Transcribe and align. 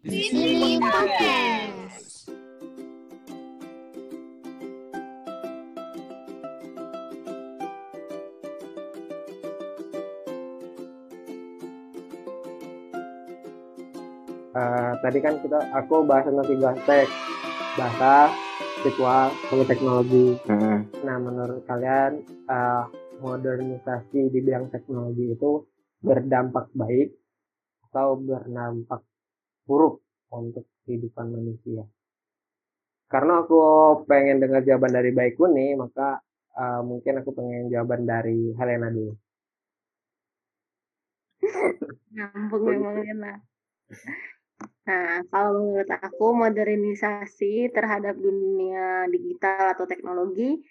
Di 0.00 0.32
sini 0.32 0.80
podcast. 0.80 2.32
Uh, 14.56 14.96
tadi 15.04 15.20
kan 15.20 15.36
kita 15.44 15.68
aku 15.76 16.08
bahas 16.08 16.24
tentang 16.24 16.48
tiga 16.48 16.72
aspek 16.72 17.04
bahasa, 17.76 18.32
visual, 18.80 19.28
sama 19.52 19.64
teknologi. 19.68 20.40
Hmm. 20.48 20.88
Nah, 21.04 21.16
menurut 21.20 21.60
kalian 21.68 22.24
uh, 22.48 22.88
modernisasi 23.20 24.32
di 24.32 24.40
bidang 24.40 24.72
teknologi 24.72 25.36
itu 25.36 25.68
berdampak 26.00 26.72
baik 26.72 27.12
atau 27.92 28.16
berdampak 28.16 29.04
buruk 29.70 30.02
untuk 30.34 30.66
kehidupan 30.82 31.30
manusia? 31.30 31.86
Karena 33.06 33.42
aku 33.46 33.58
pengen 34.10 34.42
dengar 34.42 34.66
jawaban 34.66 34.94
dari 34.94 35.10
Baikku 35.14 35.46
nih, 35.46 35.78
maka 35.78 36.18
uh, 36.58 36.82
mungkin 36.82 37.22
aku 37.22 37.30
pengen 37.34 37.70
jawaban 37.70 38.02
dari 38.06 38.50
Helena 38.58 38.90
dulu. 38.90 39.14
Nyambung 42.14 42.62
memang 42.66 42.94
Helena. 42.98 43.32
Nah, 44.86 45.22
kalau 45.30 45.50
menurut 45.58 45.90
aku 45.90 46.26
modernisasi 46.34 47.70
terhadap 47.74 48.14
dunia 48.18 49.06
digital 49.10 49.74
atau 49.74 49.86
teknologi 49.86 50.62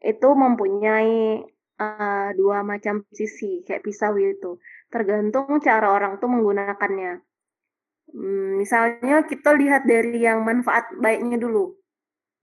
itu 0.00 0.28
mempunyai 0.32 1.44
uh, 1.80 2.28
dua 2.36 2.60
macam 2.60 3.04
sisi 3.12 3.64
kayak 3.64 3.84
pisau 3.84 4.16
itu. 4.20 4.60
Tergantung 4.92 5.60
cara 5.64 5.92
orang 5.92 6.20
tuh 6.20 6.28
menggunakannya. 6.28 7.25
Hmm, 8.16 8.56
misalnya 8.56 9.28
kita 9.28 9.52
lihat 9.52 9.84
dari 9.84 10.24
yang 10.24 10.40
manfaat 10.40 10.88
baiknya 10.96 11.36
dulu. 11.36 11.76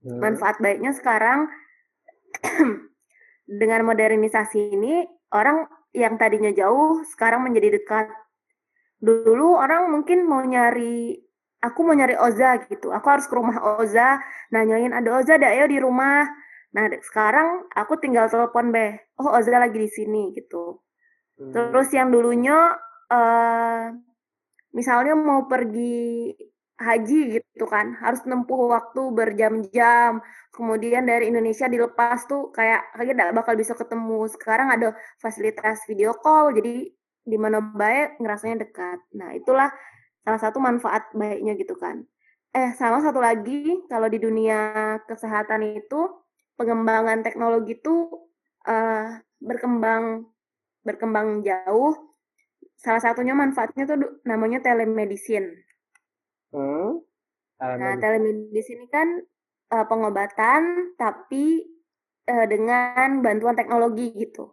Hmm. 0.06 0.22
Manfaat 0.22 0.62
baiknya 0.62 0.94
sekarang 0.94 1.50
dengan 3.60 3.82
modernisasi 3.90 4.78
ini 4.78 5.02
orang 5.34 5.66
yang 5.94 6.18
tadinya 6.22 6.54
jauh 6.54 7.02
sekarang 7.10 7.46
menjadi 7.46 7.82
dekat 7.82 8.10
dulu 9.04 9.60
orang 9.60 9.92
mungkin 9.92 10.24
mau 10.24 10.42
nyari 10.42 11.20
aku 11.60 11.80
mau 11.84 11.94
nyari 11.94 12.16
Oza 12.16 12.56
gitu 12.66 12.90
aku 12.90 13.08
harus 13.12 13.28
ke 13.28 13.36
rumah 13.36 13.60
Oza 13.78 14.18
nanyain 14.50 14.96
ada 14.96 15.20
Oza 15.20 15.36
ada 15.36 15.52
ayo 15.54 15.68
di 15.68 15.78
rumah 15.78 16.24
nah 16.74 16.90
sekarang 17.04 17.68
aku 17.76 18.00
tinggal 18.02 18.32
telepon 18.32 18.74
be 18.74 18.98
oh 19.22 19.30
Oza 19.38 19.60
lagi 19.60 19.78
di 19.78 19.92
sini 19.92 20.34
gitu 20.34 20.82
hmm. 21.38 21.52
terus 21.52 21.94
yang 21.94 22.10
dulunya 22.10 22.74
uh, 23.12 23.92
misalnya 24.74 25.14
mau 25.14 25.46
pergi 25.46 26.34
haji 26.74 27.40
gitu 27.40 27.66
kan 27.70 27.96
harus 28.02 28.26
nempuh 28.26 28.74
waktu 28.74 29.02
berjam-jam 29.14 30.20
kemudian 30.50 31.06
dari 31.06 31.30
Indonesia 31.30 31.70
dilepas 31.70 32.26
tuh 32.26 32.50
kayak 32.50 32.98
kayak 32.98 33.14
tidak 33.14 33.30
bakal 33.38 33.54
bisa 33.54 33.74
ketemu 33.78 34.26
sekarang 34.34 34.68
ada 34.74 34.98
fasilitas 35.22 35.86
video 35.86 36.18
call 36.18 36.52
jadi 36.52 36.90
di 37.24 37.38
mana 37.40 37.64
baik 37.64 38.20
ngerasanya 38.20 38.68
dekat. 38.68 39.00
Nah, 39.16 39.32
itulah 39.32 39.72
salah 40.24 40.40
satu 40.40 40.60
manfaat 40.60 41.12
baiknya 41.16 41.56
gitu 41.56 41.76
kan. 41.80 42.04
Eh, 42.54 42.76
sama 42.78 43.02
satu 43.02 43.18
lagi 43.18 43.82
kalau 43.90 44.06
di 44.12 44.22
dunia 44.22 45.00
kesehatan 45.10 45.74
itu 45.74 46.06
pengembangan 46.54 47.26
teknologi 47.26 47.82
itu 47.82 48.14
uh, 48.70 49.18
berkembang 49.42 50.28
berkembang 50.86 51.42
jauh. 51.42 52.13
Salah 52.84 53.00
satunya 53.00 53.32
manfaatnya 53.32 53.88
tuh 53.88 54.20
namanya 54.28 54.60
telemedicine. 54.60 55.64
Hmm? 56.52 57.00
Nah, 57.64 57.96
telemedicine 57.96 58.84
ini 58.84 58.88
kan 58.92 59.08
uh, 59.72 59.86
pengobatan 59.88 60.92
tapi 61.00 61.64
uh, 62.28 62.46
dengan 62.52 63.24
bantuan 63.24 63.56
teknologi 63.56 64.12
gitu. 64.12 64.52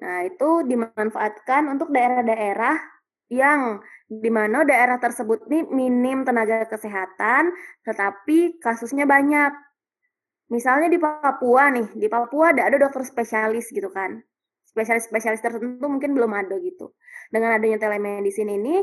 Nah, 0.00 0.24
itu 0.24 0.64
dimanfaatkan 0.64 1.68
untuk 1.68 1.92
daerah-daerah 1.92 2.80
yang 3.28 3.84
di 4.08 4.32
mana 4.32 4.64
daerah 4.64 4.96
tersebut 4.96 5.44
ini 5.52 5.68
minim 5.68 6.24
tenaga 6.24 6.64
kesehatan, 6.64 7.52
tetapi 7.84 8.56
kasusnya 8.56 9.04
banyak. 9.04 9.52
Misalnya 10.48 10.88
di 10.88 10.96
Papua 10.96 11.68
nih, 11.68 11.92
di 11.92 12.08
Papua 12.08 12.56
ada 12.56 12.72
ada 12.72 12.80
dokter 12.80 13.04
spesialis 13.04 13.68
gitu 13.68 13.92
kan. 13.92 14.24
Spesialis-spesialis 14.78 15.42
tertentu 15.42 15.90
mungkin 15.90 16.14
belum 16.14 16.30
ada 16.30 16.54
gitu. 16.62 16.94
Dengan 17.34 17.58
adanya 17.58 17.82
telemedicine 17.82 18.54
ini, 18.54 18.78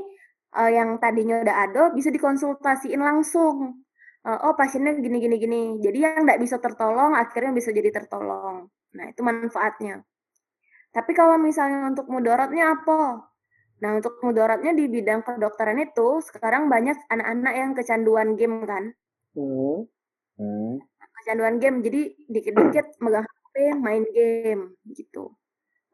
uh, 0.60 0.68
yang 0.68 1.00
tadinya 1.00 1.40
udah 1.40 1.56
ada 1.56 1.84
bisa 1.96 2.12
dikonsultasiin 2.12 3.00
langsung. 3.00 3.80
Uh, 4.26 4.52
oh 4.52 4.54
pasiennya 4.60 5.00
gini 5.00 5.24
gini 5.24 5.36
gini. 5.40 5.62
Jadi 5.80 5.98
yang 6.04 6.28
nggak 6.28 6.44
bisa 6.44 6.60
tertolong 6.60 7.16
akhirnya 7.16 7.56
bisa 7.56 7.72
jadi 7.72 7.96
tertolong. 7.96 8.68
Nah 8.92 9.06
itu 9.08 9.24
manfaatnya. 9.24 10.04
Tapi 10.92 11.12
kalau 11.16 11.40
misalnya 11.40 11.88
untuk 11.88 12.12
mudaratnya 12.12 12.76
apa? 12.76 13.32
Nah, 13.84 14.00
untuk 14.00 14.24
mudaratnya 14.24 14.72
di 14.72 14.88
bidang 14.88 15.28
kedokteran 15.28 15.76
itu 15.84 16.24
sekarang 16.24 16.72
banyak 16.72 16.96
anak-anak 17.12 17.54
yang 17.54 17.72
kecanduan 17.76 18.40
game 18.40 18.64
kan. 18.64 18.96
Hmm. 19.36 19.84
Hmm. 20.40 20.80
Kecanduan 21.20 21.60
game, 21.60 21.84
jadi 21.84 22.02
dikit-dikit 22.32 22.96
megang 23.04 23.28
HP, 23.28 23.56
main 23.76 24.04
game 24.16 24.80
gitu. 24.96 25.36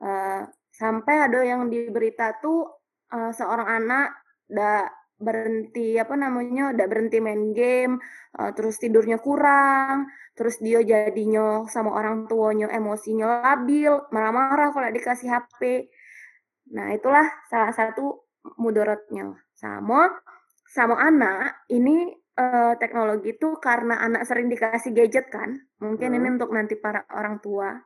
Uh, 0.01 0.49
sampai 0.73 1.29
ada 1.29 1.45
yang 1.45 1.69
di 1.69 1.93
berita 1.93 2.33
tuh 2.41 2.65
uh, 3.13 3.29
seorang 3.29 3.69
anak 3.69 4.07
udah 4.49 4.89
berhenti 5.21 5.95
apa 6.01 6.17
namanya 6.17 6.73
udah 6.73 6.85
berhenti 6.89 7.21
main 7.21 7.53
game 7.53 8.01
uh, 8.41 8.49
terus 8.57 8.81
tidurnya 8.81 9.21
kurang 9.21 10.09
terus 10.33 10.57
dia 10.57 10.81
jadinya 10.81 11.69
sama 11.69 11.93
orang 11.93 12.25
tuanya 12.25 12.73
emosinya 12.73 13.45
labil 13.45 14.01
marah-marah 14.09 14.73
kalau 14.73 14.89
dikasih 14.89 15.29
HP 15.29 15.93
nah 16.73 16.89
itulah 16.89 17.29
salah 17.53 17.69
satu 17.69 18.25
mudaratnya 18.57 19.37
sama 19.53 20.09
sama 20.65 20.97
anak 20.97 21.67
ini 21.69 22.09
uh, 22.41 22.73
teknologi 22.81 23.37
itu 23.37 23.61
karena 23.61 24.01
anak 24.01 24.25
sering 24.25 24.49
dikasih 24.49 24.89
gadget 24.97 25.29
kan 25.29 25.61
mungkin 25.77 26.15
hmm. 26.15 26.17
ini 26.17 26.27
untuk 26.33 26.49
nanti 26.49 26.73
para 26.81 27.05
orang 27.13 27.37
tua 27.37 27.77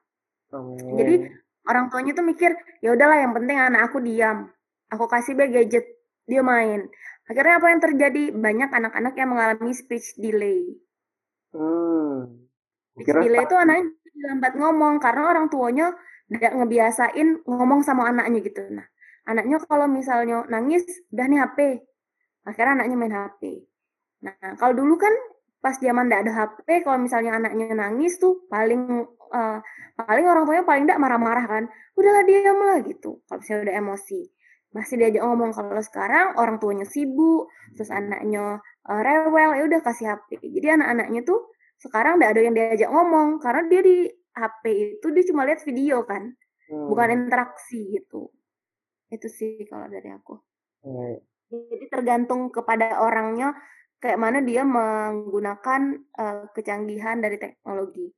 oh. 0.56 0.96
jadi 0.96 1.28
orang 1.66 1.90
tuanya 1.90 2.12
tuh 2.14 2.26
mikir 2.26 2.54
ya 2.82 2.94
udahlah 2.94 3.22
yang 3.22 3.34
penting 3.34 3.58
anak 3.58 3.90
aku 3.90 4.02
diam 4.02 4.50
aku 4.90 5.06
kasih 5.10 5.34
be 5.38 5.50
gadget 5.50 5.86
dia 6.26 6.42
main 6.42 6.90
Akhirnya 7.26 7.58
apa 7.58 7.68
yang 7.74 7.82
terjadi? 7.82 8.24
Banyak 8.30 8.70
anak-anak 8.70 9.14
yang 9.18 9.30
mengalami 9.34 9.74
speech 9.74 10.14
delay. 10.22 10.78
Hmm. 11.50 12.46
Speech 12.94 13.10
delay 13.10 13.42
itu 13.42 13.56
anaknya 13.58 13.90
lambat 14.16 14.54
ngomong 14.56 15.02
karena 15.02 15.24
orang 15.28 15.46
tuanya 15.50 15.92
tidak 16.30 16.54
ngebiasain 16.54 17.28
ngomong 17.46 17.82
sama 17.82 18.10
anaknya 18.14 18.46
gitu. 18.46 18.62
Nah, 18.70 18.86
anaknya 19.26 19.58
kalau 19.66 19.90
misalnya 19.90 20.46
nangis, 20.54 20.86
udah 21.10 21.26
nih 21.26 21.40
HP. 21.42 21.60
Akhirnya 22.46 22.72
anaknya 22.82 22.96
main 22.96 23.14
HP. 23.14 23.42
Nah, 24.22 24.54
kalau 24.62 24.74
dulu 24.78 25.02
kan 25.02 25.14
pas 25.64 25.76
zaman 25.78 26.08
tidak 26.08 26.20
ada 26.28 26.32
HP, 26.34 26.68
kalau 26.86 26.98
misalnya 27.02 27.32
anaknya 27.38 27.74
nangis 27.74 28.22
tuh 28.22 28.46
paling 28.48 29.06
uh, 29.34 29.60
paling 29.96 30.26
orang 30.28 30.44
tuanya 30.46 30.64
paling 30.64 30.84
tidak 30.86 31.00
marah-marah 31.02 31.46
kan. 31.46 31.64
Udahlah 31.98 32.24
diam 32.28 32.60
lah 32.60 32.80
gitu. 32.86 33.24
Kalau 33.26 33.40
misalnya 33.42 33.72
udah 33.72 33.76
emosi 33.82 34.22
masih 34.76 35.00
diajak 35.00 35.24
ngomong 35.24 35.56
kalau 35.56 35.80
sekarang 35.80 36.36
orang 36.36 36.60
tuanya 36.60 36.84
sibuk 36.84 37.48
terus 37.80 37.88
anaknya 37.96 38.60
uh, 38.84 39.02
rewel 39.08 39.56
ya 39.56 39.64
udah 39.72 39.80
kasih 39.80 40.12
HP 40.12 40.44
jadi 40.52 40.76
anak-anaknya 40.76 41.24
tuh 41.24 41.48
sekarang 41.80 42.20
tidak 42.20 42.30
ada 42.36 42.42
yang 42.44 42.56
diajak 42.60 42.90
ngomong 42.92 43.40
karena 43.40 43.64
dia 43.72 43.82
di 43.88 43.98
HP 44.36 44.64
itu 45.00 45.08
dia 45.16 45.24
cuma 45.32 45.48
lihat 45.48 45.64
video 45.64 46.04
kan 46.04 46.28
hmm. 46.68 46.88
bukan 46.92 47.08
interaksi 47.08 47.88
gitu 47.88 48.36
itu 49.08 49.28
sih 49.32 49.64
kalau 49.72 49.88
dari 49.88 50.12
aku 50.12 50.44
hmm. 50.84 51.24
jadi 51.72 51.86
tergantung 51.88 52.52
kepada 52.52 53.00
orangnya 53.00 53.56
kayak 54.00 54.22
mana 54.22 54.40
dia 54.44 54.62
menggunakan 54.62 55.82
uh, 56.18 56.44
kecanggihan 56.52 57.20
dari 57.20 57.38
teknologi 57.42 58.12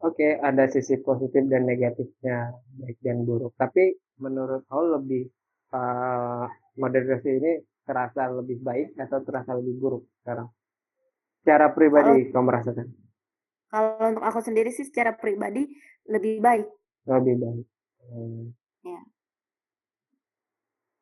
Oke, 0.00 0.24
okay, 0.24 0.32
ada 0.40 0.64
sisi 0.64 0.96
positif 1.04 1.44
dan 1.52 1.68
negatifnya, 1.68 2.56
baik 2.80 2.96
dan 3.04 3.20
buruk. 3.28 3.52
Tapi 3.60 3.92
menurut 4.16 4.64
kau 4.64 4.80
lebih 4.96 5.28
uh, 5.76 6.48
modernisasi 6.80 7.30
ini 7.36 7.52
terasa 7.84 8.32
lebih 8.32 8.64
baik 8.64 8.96
atau 8.96 9.20
terasa 9.20 9.52
lebih 9.60 9.76
buruk 9.76 10.08
sekarang? 10.24 10.48
Secara 11.44 11.76
pribadi 11.76 12.32
kau 12.32 12.40
merasakan? 12.40 12.88
Kalau 13.68 14.08
untuk 14.08 14.24
aku 14.24 14.40
sendiri 14.40 14.72
sih 14.72 14.88
secara 14.88 15.12
pribadi 15.12 15.68
lebih 16.08 16.40
baik. 16.40 16.64
Lebih 17.04 17.34
baik. 17.36 17.66
Hmm. 18.08 18.56
Ya. 18.80 19.00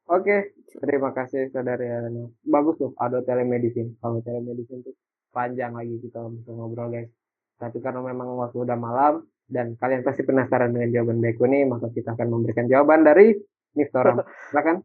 Oke, 0.08 0.24
okay. 0.24 0.40
terima 0.80 1.12
kasih 1.12 1.52
saudari 1.52 1.84
Elena. 1.84 2.24
Bagus 2.40 2.80
tuh 2.80 2.96
ada 2.96 3.20
telemedicine. 3.20 3.92
Kalau 4.00 4.24
telemedicine 4.24 4.80
tuh 4.80 4.96
panjang 5.28 5.76
lagi 5.76 6.00
kita 6.00 6.24
bisa 6.32 6.48
ngobrol 6.48 6.88
guys. 6.88 7.12
Tapi 7.60 7.76
karena 7.84 8.00
memang 8.00 8.32
waktu 8.40 8.56
udah 8.56 8.78
malam 8.80 9.28
dan 9.44 9.76
kalian 9.76 10.00
pasti 10.00 10.24
penasaran 10.24 10.72
dengan 10.72 10.88
jawaban 10.96 11.20
Beku 11.20 11.44
ini, 11.52 11.68
maka 11.68 11.92
kita 11.92 12.16
akan 12.16 12.28
memberikan 12.32 12.64
jawaban 12.64 13.04
dari 13.04 13.36
Miss 13.76 13.92
Silakan. 14.48 14.80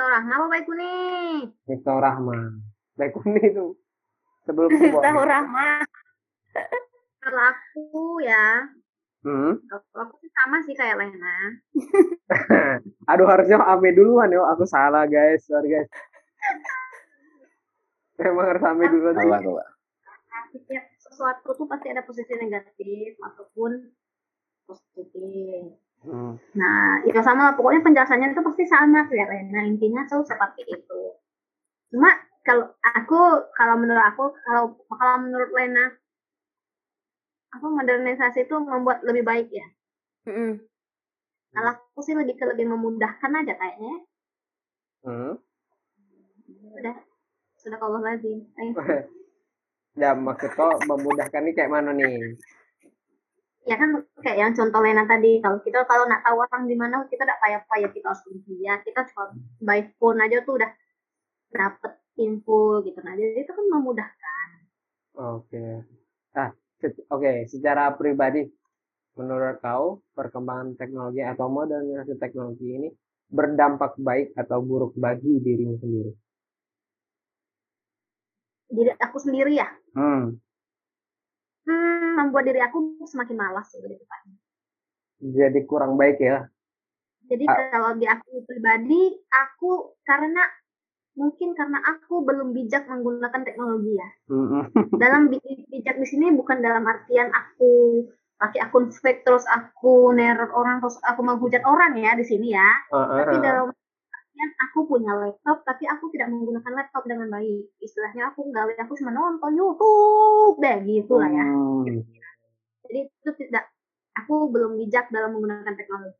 Rahma 0.00 0.32
apa 0.40 0.46
Baik 0.48 0.64
Kuni? 0.64 0.94
Miftah 1.68 2.00
Rahma. 2.00 2.38
Baik 2.96 3.12
Kuni 3.12 3.40
itu 3.52 3.76
sebelum 4.48 4.72
Miftah 4.72 5.12
Rahma. 5.12 5.84
Kalau 7.20 7.42
aku 7.44 8.24
ya, 8.24 8.64
hmm? 9.26 9.52
aku 9.72 10.14
sih 10.22 10.30
sama 10.32 10.56
sih 10.64 10.74
kayak 10.76 10.96
Lena. 11.00 11.36
Aduh 13.10 13.26
harusnya 13.28 13.60
Ame 13.60 13.92
duluan 13.92 14.32
yo, 14.32 14.44
aku 14.46 14.64
salah 14.64 15.04
guys, 15.04 15.44
sorry 15.44 15.70
guys. 15.72 15.88
Emang 18.20 18.48
harus 18.48 18.64
Ame 18.64 18.88
duluan. 18.88 19.16
Salah, 19.16 19.40
salah. 19.40 19.68
Setiap 20.50 20.84
sesuatu 20.98 21.48
tuh 21.54 21.66
pasti 21.70 21.94
ada 21.94 22.02
posisi 22.02 22.34
negatif 22.34 23.14
ataupun 23.22 23.92
positif. 24.66 25.78
Hmm. 26.00 26.40
Nah, 26.56 27.04
itu 27.04 27.20
sama 27.20 27.52
pokoknya 27.54 27.84
penjelasannya 27.84 28.32
itu 28.32 28.40
pasti 28.40 28.64
sama 28.64 29.04
ya 29.12 29.28
Nah, 29.28 29.62
intinya 29.68 30.08
tuh 30.08 30.24
seperti 30.24 30.64
itu. 30.64 31.00
Cuma 31.92 32.08
kalau 32.40 32.72
aku, 32.80 33.52
kalau 33.52 33.76
menurut 33.76 34.00
aku, 34.00 34.32
kalau 34.48 34.80
kalau 34.88 35.16
menurut 35.20 35.50
Lena, 35.52 35.92
apa 37.50 37.66
modernisasi 37.66 38.46
itu 38.46 38.54
membuat 38.58 39.02
lebih 39.02 39.26
baik 39.26 39.48
ya. 39.50 39.66
Mm 40.30 40.62
Kalau 41.50 41.70
aku 41.74 42.00
sih 42.06 42.14
lebih 42.14 42.38
ke 42.38 42.46
lebih 42.46 42.70
memudahkan 42.70 43.30
aja 43.42 43.54
kayaknya. 43.58 43.94
Hmm. 45.02 45.34
Sudah, 46.46 46.96
sudah 47.58 47.78
kalau 47.82 47.98
lagi. 47.98 48.46
ya 49.98 50.14
maksud 50.28 50.54
kau 50.54 50.78
memudahkan 50.86 51.42
ini 51.42 51.52
kayak 51.58 51.74
mana 51.74 51.90
nih? 51.90 52.38
ya 53.68 53.76
kan 53.76 53.90
kayak 54.24 54.38
yang 54.40 54.52
contoh 54.56 54.80
Lena 54.80 55.04
tadi 55.04 55.38
kalau 55.44 55.60
kita 55.60 55.84
kalau 55.84 56.08
nak 56.08 56.24
tahu 56.24 56.40
orang 56.40 56.64
di 56.64 56.76
mana 56.76 57.04
kita 57.12 57.28
tidak 57.28 57.40
payah-payah 57.44 57.90
kita 57.92 58.06
harus 58.08 58.22
pergi 58.24 58.56
ya 58.64 58.74
kita 58.80 59.00
cuma 59.12 59.36
by 59.60 59.84
phone 60.00 60.20
aja 60.24 60.40
tuh 60.42 60.56
udah 60.56 60.70
dapet 61.52 61.92
info 62.16 62.80
gitu 62.80 62.98
nah 63.04 63.12
jadi 63.12 63.44
itu 63.44 63.52
kan 63.52 63.66
memudahkan 63.68 64.48
oke 65.20 65.44
okay. 65.44 65.84
ah 66.40 66.50
oke 66.80 66.96
okay. 67.08 67.44
secara 67.50 67.92
pribadi 67.94 68.48
menurut 69.18 69.60
kau 69.60 70.00
perkembangan 70.16 70.78
teknologi 70.80 71.20
atau 71.20 71.50
modernisasi 71.50 72.16
teknologi 72.16 72.66
ini 72.66 72.88
berdampak 73.30 73.98
baik 74.00 74.32
atau 74.34 74.58
buruk 74.64 74.96
bagi 74.96 75.38
dirimu 75.42 75.76
sendiri 75.78 76.12
diri 78.70 78.92
aku 78.96 79.16
sendiri 79.18 79.52
ya 79.58 79.68
hmm 79.98 80.50
hmm, 81.70 82.08
membuat 82.18 82.44
diri 82.48 82.60
aku 82.62 83.06
semakin 83.06 83.36
malas 83.38 83.70
lebih 83.78 84.00
tepatnya. 84.02 84.36
Jadi 85.20 85.60
kurang 85.68 85.94
baik 86.00 86.18
ya? 86.18 86.48
Jadi 87.30 87.44
A 87.46 87.54
kalau 87.70 87.94
di 87.94 88.06
aku 88.10 88.42
pribadi, 88.42 89.14
aku 89.30 89.94
karena 90.02 90.42
mungkin 91.20 91.52
karena 91.52 91.76
aku 91.84 92.24
belum 92.24 92.56
bijak 92.56 92.88
menggunakan 92.88 93.44
teknologi 93.44 93.92
ya. 94.00 94.08
dalam 94.96 95.28
bijak 95.72 95.96
di 96.00 96.06
sini 96.08 96.32
bukan 96.32 96.64
dalam 96.64 96.88
artian 96.88 97.28
aku 97.28 98.02
pakai 98.40 98.64
akun 98.64 98.88
fake 98.88 99.28
terus 99.28 99.44
aku 99.44 100.16
neror 100.16 100.48
orang 100.56 100.80
terus 100.80 100.96
aku 101.04 101.20
menghujat 101.20 101.60
orang 101.68 101.92
ya 102.00 102.16
di 102.16 102.24
sini 102.24 102.56
ya. 102.56 102.70
Uh, 102.88 103.04
uh, 103.04 103.16
Tapi 103.20 103.36
dalam 103.44 103.68
artian 104.08 104.50
aku 104.64 104.78
punya 104.88 105.12
laptop 105.12 105.60
tapi 105.68 105.84
aku 105.84 106.08
tidak 106.16 106.32
menggunakan 106.32 106.72
laptop 106.72 107.04
dengan 107.04 107.28
baik. 107.28 107.68
Istilahnya 107.84 108.32
aku 108.32 108.48
gawe 108.48 108.72
aku 108.80 108.96
cuma 108.96 109.12
nonton 109.12 109.52
YouTube 109.52 110.56
deh 110.56 110.78
gitu 110.88 111.20
lah 111.20 111.28
ya. 111.28 111.44
Hmm. 111.44 112.00
Jadi 112.88 113.00
itu 113.12 113.30
tidak 113.44 113.68
aku 114.16 114.48
belum 114.48 114.80
bijak 114.80 115.12
dalam 115.12 115.36
menggunakan 115.36 115.76
teknologi. 115.76 116.16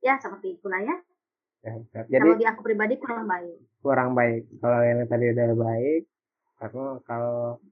Ya 0.00 0.16
seperti 0.16 0.56
itulah 0.56 0.80
ya. 0.80 0.96
Ya. 1.62 1.74
Jadi, 2.10 2.18
kalau 2.18 2.36
di 2.38 2.46
aku 2.46 2.60
pribadi 2.66 2.94
kurang 2.98 3.24
baik. 3.30 3.56
Kurang 3.82 4.10
baik. 4.18 4.42
Kalau 4.58 4.80
yang 4.82 4.98
tadi 5.06 5.24
udah 5.30 5.46
baik, 5.54 6.02
aku 6.62 6.82
kalau 7.06 7.62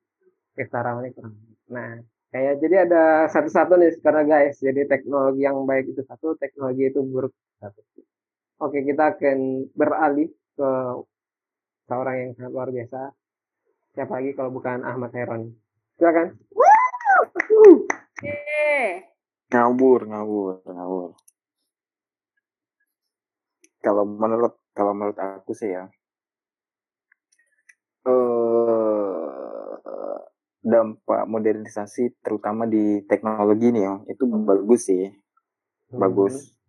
kita 0.55 0.79
ini 1.03 1.11
kurang 1.15 1.35
baik. 1.35 1.59
Nah, 1.71 1.91
kayak 2.31 2.55
jadi 2.63 2.77
ada 2.87 3.05
satu-satu 3.31 3.75
nih 3.79 3.91
karena 4.03 4.23
guys. 4.27 4.59
Jadi 4.59 4.87
teknologi 4.87 5.43
yang 5.43 5.63
baik 5.67 5.91
itu 5.91 6.03
satu, 6.07 6.39
teknologi 6.39 6.91
itu 6.91 7.03
buruk 7.03 7.35
satu. 7.59 7.83
Oke, 8.61 8.85
kita 8.85 9.17
akan 9.17 9.73
beralih 9.73 10.29
ke 10.53 10.71
seorang 11.89 12.17
yang 12.21 12.31
sangat 12.37 12.53
luar 12.53 12.69
biasa. 12.69 13.01
Siapa 13.97 14.13
lagi 14.21 14.31
kalau 14.39 14.55
bukan 14.55 14.87
Ahmad 14.87 15.11
Heron? 15.17 15.51
Silakan. 15.99 16.39
Ngawur, 19.51 20.01
ngawur, 20.07 20.55
ngawur. 20.63 21.11
Kalau 23.81 24.05
menurut 24.05 24.61
kalau 24.77 24.93
menurut 24.93 25.17
aku 25.17 25.57
sih 25.57 25.73
ya, 25.73 25.89
eh 28.05 29.11
dampak 30.61 31.25
modernisasi 31.25 32.21
terutama 32.21 32.69
di 32.69 33.01
teknologi 33.09 33.73
nih 33.73 33.83
ya, 33.89 33.95
itu 34.13 34.29
bagus 34.29 34.93
sih, 34.93 35.09
bagus 35.89 36.35
hmm. 36.37 36.61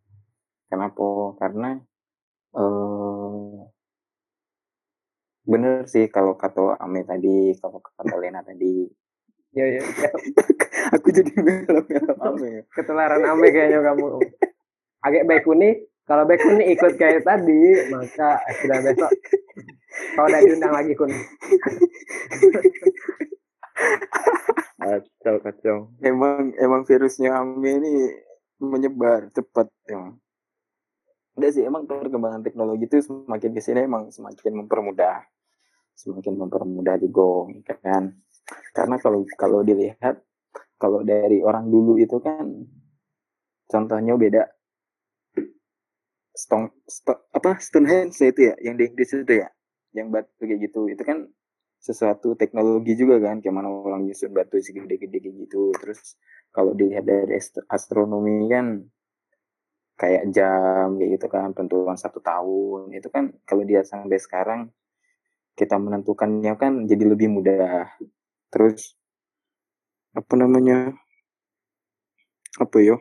Kenapa? 0.72 1.36
Karena 1.36 1.76
uh, 2.56 3.68
bener 5.44 5.84
sih 5.84 6.08
kalau 6.08 6.40
kata 6.40 6.80
Ame 6.80 7.04
tadi, 7.04 7.52
kalau 7.60 7.84
kata 7.84 8.16
Lena 8.16 8.40
tadi. 8.40 8.88
Ya, 9.52 9.68
ya, 9.68 9.84
ya. 9.84 10.10
Aku 10.96 11.12
jadi 11.12 11.28
belum 11.36 11.84
Ame. 12.24 12.72
Ketularan 12.72 13.28
Ame 13.28 13.52
kayaknya 13.52 13.84
kamu. 13.84 14.24
Agak 15.04 15.28
baik 15.28 15.44
nih, 15.52 15.91
kalau 16.12 16.28
nih 16.28 16.76
ikut 16.76 17.00
kayak 17.00 17.24
tadi, 17.24 17.88
maka 17.88 18.44
sudah 18.60 18.78
besok 18.84 19.12
kau 20.20 20.28
udah 20.28 20.42
diundang 20.44 20.76
lagi 20.76 20.92
kun. 20.92 21.12
kacau 24.76 25.36
kacau. 25.40 25.78
Emang 26.04 26.52
emang 26.60 26.84
virusnya 26.84 27.40
Ame 27.40 27.80
ini 27.80 28.12
menyebar 28.60 29.32
cepat 29.32 29.72
emang 29.88 30.20
udah 31.40 31.50
sih 31.50 31.64
emang 31.64 31.88
perkembangan 31.88 32.44
teknologi 32.44 32.86
itu 32.86 33.00
semakin 33.02 33.56
ke 33.56 33.62
sini 33.64 33.88
emang 33.88 34.12
semakin 34.12 34.52
mempermudah 34.62 35.24
semakin 35.96 36.38
mempermudah 36.38 37.00
juga 37.00 37.50
kan 37.80 38.12
karena 38.76 38.96
kalau 39.00 39.24
kalau 39.40 39.64
dilihat 39.64 40.20
kalau 40.76 41.02
dari 41.08 41.40
orang 41.40 41.72
dulu 41.72 41.96
itu 41.96 42.20
kan 42.20 42.68
contohnya 43.72 44.14
beda 44.20 44.44
stone, 46.32 46.72
stone 46.88 47.22
apa 47.36 47.60
Stonehenge 47.60 48.18
itu 48.24 48.52
ya 48.52 48.56
yang 48.64 48.76
di 48.80 48.88
Inggris 48.88 49.12
itu 49.12 49.34
ya 49.44 49.50
yang 49.92 50.08
batu 50.12 50.32
kayak 50.40 50.60
gitu. 50.72 50.88
Itu 50.88 51.04
kan 51.04 51.28
sesuatu 51.82 52.38
teknologi 52.38 52.94
juga 52.94 53.18
kan 53.20 53.42
kayak 53.42 53.56
mana 53.56 53.70
orang 53.72 54.06
nyusun 54.06 54.32
batu 54.32 54.62
segede-gede 54.62 55.20
gitu. 55.20 55.74
Terus 55.76 56.16
kalau 56.54 56.78
dilihat 56.78 57.08
dari 57.08 57.36
astronomi 57.68 58.48
kan 58.52 58.86
kayak 59.98 60.34
jam 60.34 60.98
kayak 60.98 61.10
gitu 61.20 61.28
kan 61.30 61.52
penentuan 61.52 61.98
satu 62.00 62.24
tahun. 62.24 62.94
Itu 62.96 63.10
kan 63.12 63.34
kalau 63.44 63.64
dia 63.68 63.84
sampai 63.84 64.18
sekarang 64.22 64.70
kita 65.58 65.76
menentukannya 65.78 66.54
kan 66.56 66.88
jadi 66.88 67.04
lebih 67.06 67.28
mudah. 67.34 67.92
Terus 68.54 68.96
apa 70.12 70.34
namanya 70.36 70.92
apa 72.60 72.78
yo 72.84 73.00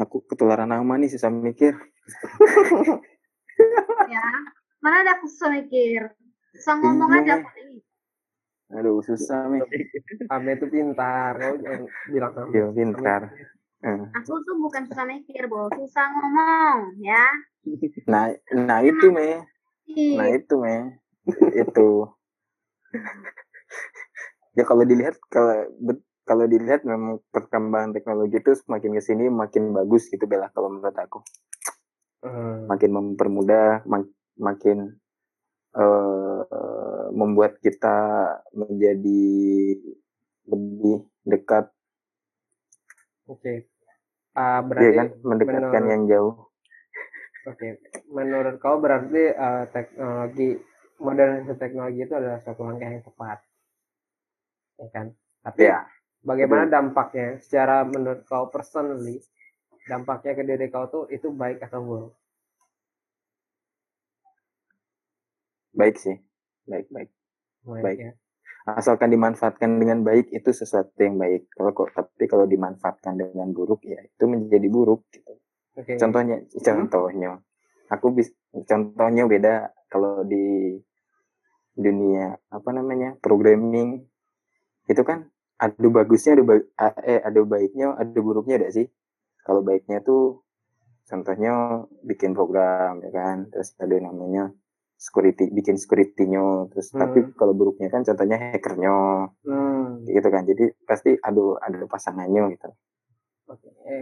aku 0.00 0.26
ketularan 0.26 0.70
nama 0.70 0.94
nih 0.98 1.10
susah 1.10 1.30
mikir 1.30 1.72
ya 4.14 4.26
mana 4.82 5.06
ada 5.06 5.12
aku 5.18 5.26
susah 5.30 5.48
mikir 5.54 6.10
susah 6.58 6.74
ngomong 6.80 7.10
iya. 7.14 7.22
aja 7.22 7.34
aduh 8.74 8.98
susah 9.04 9.46
nih 9.52 9.62
Ame 10.32 10.58
itu 10.58 10.66
pintar 10.66 11.38
bilang 12.10 12.32
Iya 12.50 12.66
pintar. 12.74 13.30
Aku 13.84 14.40
tuh 14.48 14.56
bukan 14.64 14.88
susah 14.88 15.04
mikir, 15.04 15.44
Bo. 15.44 15.68
Susah 15.76 16.08
ngomong, 16.08 17.04
ya. 17.04 17.28
Nah, 18.10 18.32
nah 18.56 18.80
itu, 18.80 19.12
Me. 19.12 19.44
Nah 19.92 20.28
itu, 20.32 20.56
Me. 20.56 21.04
itu. 21.52 22.08
ya 24.56 24.64
kalau 24.64 24.86
dilihat 24.86 25.18
kalau 25.28 25.66
kalau 26.24 26.48
dilihat 26.48 26.88
memang 26.88 27.20
perkembangan 27.28 27.92
teknologi 27.92 28.40
itu 28.40 28.56
semakin 28.56 28.96
ke 28.96 29.02
sini 29.04 29.28
makin 29.28 29.76
bagus 29.76 30.08
gitu 30.08 30.24
Bella 30.24 30.48
kalau 30.50 30.72
menurut 30.72 30.96
aku. 30.96 31.20
Hmm. 32.24 32.64
Makin 32.68 32.90
mempermudah, 32.90 33.84
mak 33.84 34.08
makin 34.40 34.96
uh, 35.76 36.40
membuat 37.12 37.60
kita 37.60 37.96
menjadi 38.56 39.30
lebih 40.48 41.04
dekat 41.28 41.68
Oke. 43.24 43.68
Uh, 44.34 44.60
berarti 44.66 44.84
iya 44.84 44.98
kan 44.98 45.08
mendekatkan 45.22 45.82
menurut, 45.84 45.92
yang 45.94 46.02
jauh. 46.10 46.34
Oke, 47.44 47.54
okay. 47.54 47.72
menurut 48.10 48.56
kau 48.58 48.82
berarti 48.82 49.30
uh, 49.30 49.64
teknologi 49.70 50.58
modernisasi 50.98 51.60
teknologi 51.60 52.00
itu 52.02 52.14
adalah 52.16 52.40
suatu 52.42 52.66
langkah 52.66 52.88
yang 52.88 53.04
tepat, 53.04 53.38
ya 54.80 54.88
kan? 54.90 55.06
Tapi 55.44 55.60
ya, 55.60 55.86
bagaimana 56.24 56.66
betul. 56.66 56.74
dampaknya 56.74 57.28
secara 57.44 57.84
menurut 57.84 58.24
kau 58.24 58.48
personally, 58.48 59.20
dampaknya 59.86 60.32
ke 60.34 60.42
diri 60.42 60.66
kau 60.72 60.88
tuh 60.88 61.04
itu 61.12 61.28
baik 61.30 61.60
atau 61.62 61.80
buruk? 61.84 62.12
baik 65.74 65.96
sih 65.98 66.16
baik 66.64 66.86
baik 66.88 67.10
baik, 67.66 67.82
baik. 67.82 67.98
Ya. 67.98 68.12
asalkan 68.78 69.10
dimanfaatkan 69.10 69.76
dengan 69.76 70.06
baik 70.06 70.30
itu 70.30 70.50
sesuatu 70.54 70.94
yang 71.02 71.18
baik 71.18 71.50
kalau 71.52 71.74
kok 71.74 71.90
tapi 71.92 72.24
kalau 72.30 72.46
dimanfaatkan 72.46 73.18
dengan 73.18 73.50
buruk 73.50 73.82
ya 73.84 74.00
itu 74.00 74.24
menjadi 74.24 74.70
buruk 74.70 75.04
gitu 75.10 75.34
okay. 75.76 75.98
contohnya 75.98 76.40
contohnya 76.62 77.42
aku 77.90 78.14
bis 78.14 78.30
contohnya 78.64 79.26
beda 79.26 79.74
kalau 79.90 80.22
di 80.24 80.78
dunia 81.74 82.38
apa 82.54 82.70
namanya 82.70 83.18
programming 83.18 84.06
itu 84.86 85.02
kan 85.02 85.26
ada 85.58 85.86
bagusnya 85.86 86.34
ada 86.34 86.44
ba 86.44 86.56
eh 87.06 87.20
ada 87.22 87.40
baiknya 87.46 87.94
ada 87.94 88.18
buruknya 88.18 88.58
ada 88.58 88.68
sih. 88.74 88.86
Kalau 89.44 89.60
baiknya 89.60 90.00
tuh 90.02 90.42
contohnya 91.06 91.84
bikin 92.02 92.34
program 92.34 92.98
ya 93.04 93.10
kan. 93.14 93.36
Terus 93.52 93.76
ada 93.78 93.96
namanya 94.00 94.50
security 94.98 95.52
bikin 95.54 95.78
securitynya. 95.78 96.72
Terus 96.74 96.90
hmm. 96.90 96.98
tapi 96.98 97.18
kalau 97.38 97.54
buruknya 97.54 97.88
kan 97.92 98.02
contohnya 98.02 98.36
hackernya. 98.40 98.94
Hmm. 99.46 100.02
gitu 100.08 100.28
kan. 100.28 100.42
Jadi 100.48 100.64
pasti 100.84 101.14
ada 101.20 101.60
ada 101.62 101.86
pasangannya 101.86 102.42
gitu. 102.56 102.68
Oke 103.44 103.68
okay. 103.68 104.00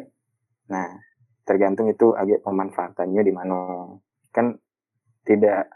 nah 0.70 0.88
tergantung 1.42 1.90
itu 1.90 2.14
agak 2.14 2.40
pemanfaatannya 2.46 3.22
di 3.22 3.32
mana. 3.34 3.58
Kan 4.32 4.56
tidak 5.22 5.68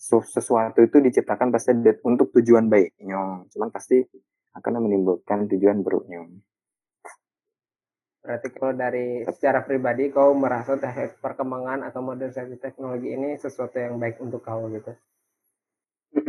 sesuatu 0.00 0.80
itu 0.80 0.96
diciptakan 0.96 1.52
pasti 1.52 1.76
untuk 2.08 2.32
tujuan 2.32 2.72
baiknya. 2.72 3.44
Cuman 3.52 3.68
pasti 3.68 4.00
akan 4.56 4.82
menimbulkan 4.82 5.46
tujuan 5.50 5.82
buruknya 5.82 6.26
berarti 8.20 8.48
kalau 8.52 8.76
dari 8.76 9.24
secara 9.32 9.64
pribadi 9.64 10.12
kau 10.12 10.36
merasa 10.36 10.76
perkembangan 11.24 11.88
atau 11.88 12.04
modernisasi 12.04 12.60
teknologi 12.60 13.16
ini 13.16 13.34
sesuatu 13.40 13.80
yang 13.80 13.96
baik 13.96 14.20
untuk 14.20 14.44
kau 14.44 14.68
gitu 14.68 14.92
oke 16.12 16.28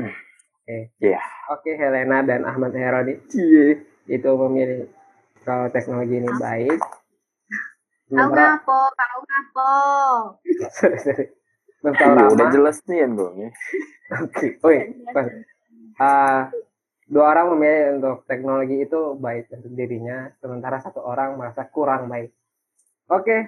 okay. 0.63 0.95
yeah. 1.03 1.21
oke 1.51 1.61
okay, 1.61 1.75
Helena 1.75 2.23
dan 2.23 2.47
Ahmad 2.47 2.71
Herodi 2.71 3.19
itu 4.07 4.29
memilih 4.47 4.87
kalau 5.43 5.67
teknologi 5.67 6.21
ini 6.21 6.31
baik 6.39 6.79
Kau 8.11 8.27
ngapo, 8.27 8.79
kau 8.91 9.19
ngapo. 9.23 9.71
sorry, 10.75 10.99
sorry. 10.99 11.25
Iya, 11.81 12.27
udah 12.27 12.47
jelas 12.51 12.77
nih 12.85 13.01
ya 13.01 13.07
Bang 13.07 13.35
ya. 13.39 13.49
Oke. 14.21 14.47
Oke. 14.59 14.79
Uh, 15.95 16.41
dua 17.11 17.35
orang 17.35 17.51
memilih 17.51 17.99
untuk 17.99 18.17
teknologi 18.23 18.87
itu 18.87 19.19
baik 19.19 19.51
untuk 19.51 19.71
dirinya, 19.75 20.31
sementara 20.39 20.79
satu 20.79 21.03
orang 21.03 21.35
merasa 21.35 21.67
kurang 21.67 22.07
baik. 22.07 22.31
Oke. 23.11 23.27
Okay. 23.27 23.41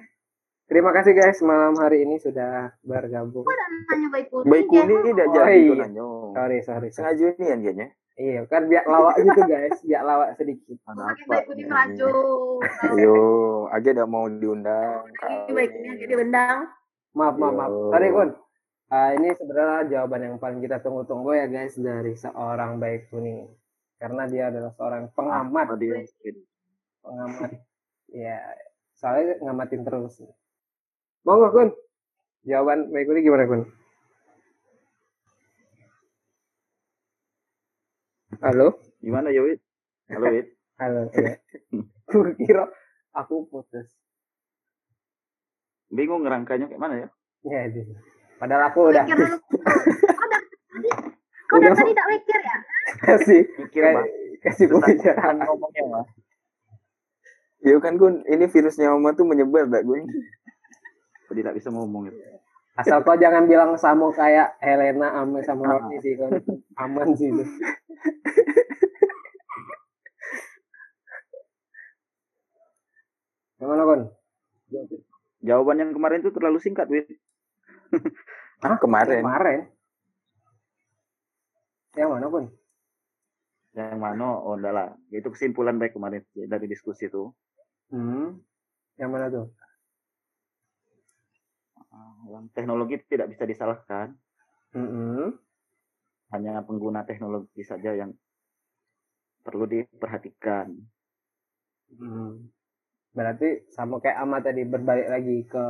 Terima 0.64 0.96
kasih 0.96 1.12
guys 1.12 1.44
malam 1.44 1.76
hari 1.76 2.08
ini 2.08 2.16
sudah 2.16 2.72
bergabung. 2.80 3.44
Kok 3.44 3.56
nanya 3.92 4.08
baik 4.08 4.26
kuning? 4.32 4.48
Baik 4.48 4.66
kuning 4.72 5.00
tidak 5.12 5.26
oh, 5.28 5.32
jadi 5.36 5.56
iya. 5.60 5.86
Sorry, 6.32 6.58
sorry. 6.64 6.88
Sengaja 6.88 7.24
ini 7.36 7.44
ya 7.44 7.56
dianya. 7.60 7.86
Iya, 8.14 8.40
kan 8.48 8.62
biar 8.70 8.88
lawak 8.88 9.18
gitu 9.20 9.40
guys, 9.44 9.76
biar 9.84 10.02
lawak 10.08 10.40
sedikit. 10.40 10.80
Kenapa? 10.88 11.20
Baik 11.28 11.44
kuning 11.52 11.68
maju. 11.68 12.12
Yo, 12.96 13.16
aja 13.76 13.88
udah 13.92 14.06
mau 14.08 14.24
diundang. 14.24 15.04
Baik 15.52 15.68
kuning 15.68 15.90
aja 16.00 16.04
diundang. 16.08 16.58
Maaf, 17.12 17.36
maaf, 17.36 17.52
maaf. 17.52 17.70
Sorry, 17.92 18.08
Kun. 18.08 18.30
Uh, 18.94 19.10
ini 19.18 19.34
sebenarnya 19.34 19.90
jawaban 19.90 20.22
yang 20.22 20.36
paling 20.38 20.62
kita 20.62 20.78
tunggu-tunggu 20.78 21.34
ya 21.34 21.50
guys 21.50 21.74
dari 21.74 22.14
seorang 22.14 22.78
baik 22.78 23.10
kuning. 23.10 23.50
Karena 23.98 24.30
dia 24.30 24.54
adalah 24.54 24.70
seorang 24.70 25.10
pengamat. 25.18 25.66
Ah, 25.74 25.78
dia. 25.78 25.98
Pengamat. 27.02 27.50
ya, 28.22 28.38
soalnya 28.94 29.42
ngamatin 29.42 29.82
terus. 29.82 30.22
Monggo, 31.26 31.50
Kun. 31.50 31.68
Jawaban 32.46 32.94
baik 32.94 33.10
kuning 33.10 33.24
gimana, 33.26 33.50
Kun? 33.50 33.62
Halo? 38.46 38.78
Gimana, 39.02 39.34
Yowit? 39.34 39.58
Halo, 40.06 40.26
Wit. 40.30 40.54
Halo, 40.80 41.10
ya. 41.10 41.34
Kira 42.46 42.70
aku 43.10 43.46
putus 43.50 43.90
bingung 45.94 46.26
ngerangkanya 46.26 46.66
kayak 46.66 46.82
mana 46.82 46.94
ya 46.98 47.08
ya 47.46 47.60
itu 47.70 47.80
padahal 48.44 48.68
aku 48.68 48.92
udah 48.92 49.08
kau 49.08 49.24
kau 51.48 51.56
udah 51.64 51.72
tadi 51.72 51.96
tak 51.96 52.06
mikir 52.12 52.40
ya 52.44 52.56
kasih 53.08 53.40
mikir 53.56 53.82
mah 53.88 54.04
kasih 54.44 54.68
pembicaraan 54.68 55.40
ngomongnya 55.40 55.84
mah 55.88 56.04
Ya 57.64 57.80
kan 57.80 57.96
Gun, 57.96 58.20
ini 58.28 58.44
virusnya 58.44 58.92
Oma 58.92 59.16
tuh 59.16 59.24
menyebar 59.24 59.64
gak 59.72 59.88
Gun? 59.88 60.04
Jadi 60.04 61.40
tidak 61.40 61.56
bisa 61.56 61.72
ngomong 61.72 62.12
itu. 62.12 62.20
Asal 62.76 63.00
kau 63.00 63.16
jangan 63.16 63.48
bilang 63.48 63.72
sama 63.80 64.12
kayak 64.12 64.60
Helena 64.60 65.16
Ame 65.16 65.40
sama 65.40 65.72
Roni 65.72 65.96
sih 66.04 66.12
kan. 66.12 66.44
Aman 66.76 67.16
sih 67.16 67.32
itu. 67.32 67.40
Gimana 73.56 73.88
Gun? 73.88 74.12
Jawaban 75.40 75.80
yang 75.80 75.96
kemarin 75.96 76.20
itu 76.20 76.36
terlalu 76.36 76.60
singkat, 76.60 76.84
Win. 76.92 77.08
ah, 78.64 78.78
kemarin. 78.80 79.20
Kemarin. 79.20 79.60
Yang 81.94 82.10
mana, 82.10 82.26
pun? 82.32 82.44
Yang 83.76 83.98
mana? 84.00 84.28
Oh, 84.40 84.56
enggak 84.56 84.74
lah. 84.74 84.88
Itu 85.12 85.28
kesimpulan 85.30 85.76
baik 85.76 85.94
kemarin 85.94 86.24
dari 86.32 86.66
diskusi 86.66 87.06
itu. 87.06 87.30
Hmm. 87.92 88.40
Yang 88.96 89.10
mana 89.10 89.26
tuh? 89.28 89.46
Ah, 91.92 92.42
teknologi 92.56 92.98
tidak 93.06 93.30
bisa 93.30 93.44
disalahkan. 93.46 94.16
Mm 94.74 94.88
-hmm. 94.90 95.24
Hanya 96.34 96.66
pengguna 96.66 97.06
teknologi 97.06 97.62
saja 97.62 97.94
yang 97.94 98.10
perlu 99.46 99.70
diperhatikan. 99.70 100.74
Hmm 101.94 102.50
berarti 103.14 103.70
sama 103.70 104.02
kayak 104.02 104.18
Ama 104.26 104.42
tadi 104.42 104.66
berbalik 104.66 105.06
lagi 105.06 105.46
ke 105.46 105.64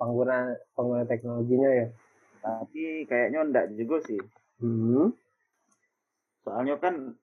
pengguna 0.00 0.56
pengguna 0.72 1.04
teknologinya 1.04 1.70
ya 1.70 1.86
tapi 2.44 3.08
kayaknya 3.08 3.40
enggak 3.40 3.66
juga 3.72 3.96
sih 4.04 4.20
hmm. 4.60 5.08
soalnya 6.44 6.76
kan 6.76 7.16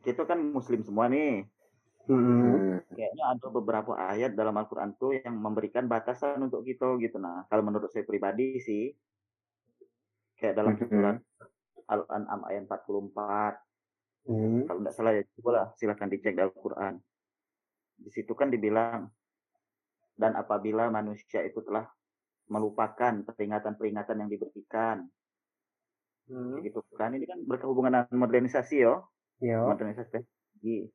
kita 0.00 0.24
kan 0.24 0.40
muslim 0.40 0.80
semua 0.80 1.12
nih 1.12 1.44
hmm. 2.08 2.88
kayaknya 2.96 3.24
ada 3.36 3.46
beberapa 3.52 3.92
ayat 3.92 4.32
dalam 4.32 4.56
Al-Quran 4.56 4.96
tuh 4.96 5.20
yang 5.20 5.36
memberikan 5.36 5.84
batasan 5.84 6.40
untuk 6.40 6.64
kita 6.64 6.96
gitu 7.04 7.20
nah 7.20 7.44
kalau 7.52 7.68
menurut 7.68 7.92
saya 7.92 8.08
pribadi 8.08 8.56
sih 8.64 8.88
kayak 10.40 10.56
dalam 10.56 10.72
hmm. 10.80 10.88
surat 10.88 11.16
Al-An'am 11.92 12.40
ayat 12.48 12.64
44 12.64 14.32
hmm. 14.32 14.64
kalau 14.64 14.78
enggak 14.80 14.96
salah 14.96 15.12
ya 15.12 15.22
coba 15.36 15.50
lah 15.52 15.66
silahkan 15.76 16.08
dicek 16.08 16.32
di 16.32 16.42
Al-Quran 16.42 16.96
di 18.02 18.08
situ 18.08 18.32
kan 18.32 18.48
dibilang 18.48 19.04
dan 20.16 20.32
apabila 20.32 20.88
manusia 20.88 21.44
itu 21.44 21.60
telah 21.60 21.84
melupakan 22.50 23.12
peringatan-peringatan 23.26 24.16
yang 24.22 24.30
diberikan 24.30 24.96
hmm. 26.30 26.62
gitu 26.62 26.82
kan 26.96 27.14
ini 27.14 27.26
kan 27.26 27.38
berhubungan 27.46 28.06
dengan 28.06 28.16
modernisasi 28.26 28.76
yo 28.82 29.06
Yo. 29.42 29.66
modernisasi 29.66 30.10
teknologi 30.10 30.90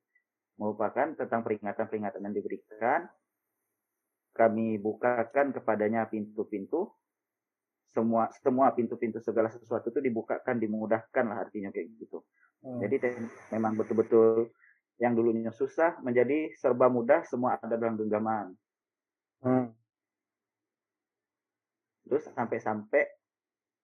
melupakan 0.58 1.08
tentang 1.14 1.42
peringatan-peringatan 1.46 2.22
yang 2.24 2.36
diberikan 2.36 3.00
kami 4.34 4.78
bukakan 4.78 5.54
kepadanya 5.54 6.10
pintu-pintu 6.10 6.94
semua 7.88 8.30
semua 8.44 8.76
pintu-pintu 8.76 9.18
segala 9.24 9.50
sesuatu 9.50 9.90
itu 9.90 10.00
dibukakan 10.04 10.60
dimudahkan 10.62 11.26
lah 11.26 11.48
artinya 11.48 11.74
kayak 11.74 11.90
gitu 11.98 12.22
hmm. 12.66 12.80
jadi 12.84 12.96
memang 13.56 13.80
betul-betul 13.80 14.54
yang 14.98 15.14
dulunya 15.14 15.54
susah 15.54 16.02
menjadi 16.02 16.54
serba 16.58 16.90
mudah, 16.90 17.22
semua 17.30 17.62
ada 17.62 17.78
dalam 17.78 17.98
genggaman. 17.98 18.54
Hmm. 19.46 19.70
Terus 22.08 22.26
sampai-sampai 22.32 23.04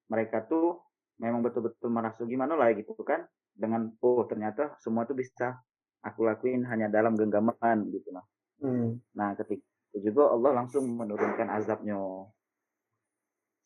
mereka 0.09 0.43
tuh 0.47 0.79
memang 1.21 1.45
betul-betul 1.45 1.93
merasa 1.93 2.25
gimana 2.25 2.57
lah 2.57 2.73
gitu 2.73 2.95
kan 3.05 3.23
dengan 3.53 3.93
oh 4.01 4.25
ternyata 4.25 4.73
semua 4.81 5.05
tuh 5.05 5.13
bisa 5.13 5.61
aku 6.01 6.25
lakuin 6.25 6.65
hanya 6.67 6.89
dalam 6.89 7.13
genggaman 7.13 7.87
gitu 7.93 8.09
lah. 8.09 8.25
Hmm. 8.59 8.97
Nah 9.13 9.37
ketika 9.37 9.63
itu 9.93 10.09
juga 10.09 10.33
Allah 10.33 10.63
langsung 10.63 10.89
menurunkan 10.89 11.53
azabnya 11.53 12.01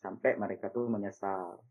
sampai 0.04 0.36
mereka 0.36 0.68
tuh 0.68 0.92
menyesal. 0.92 1.64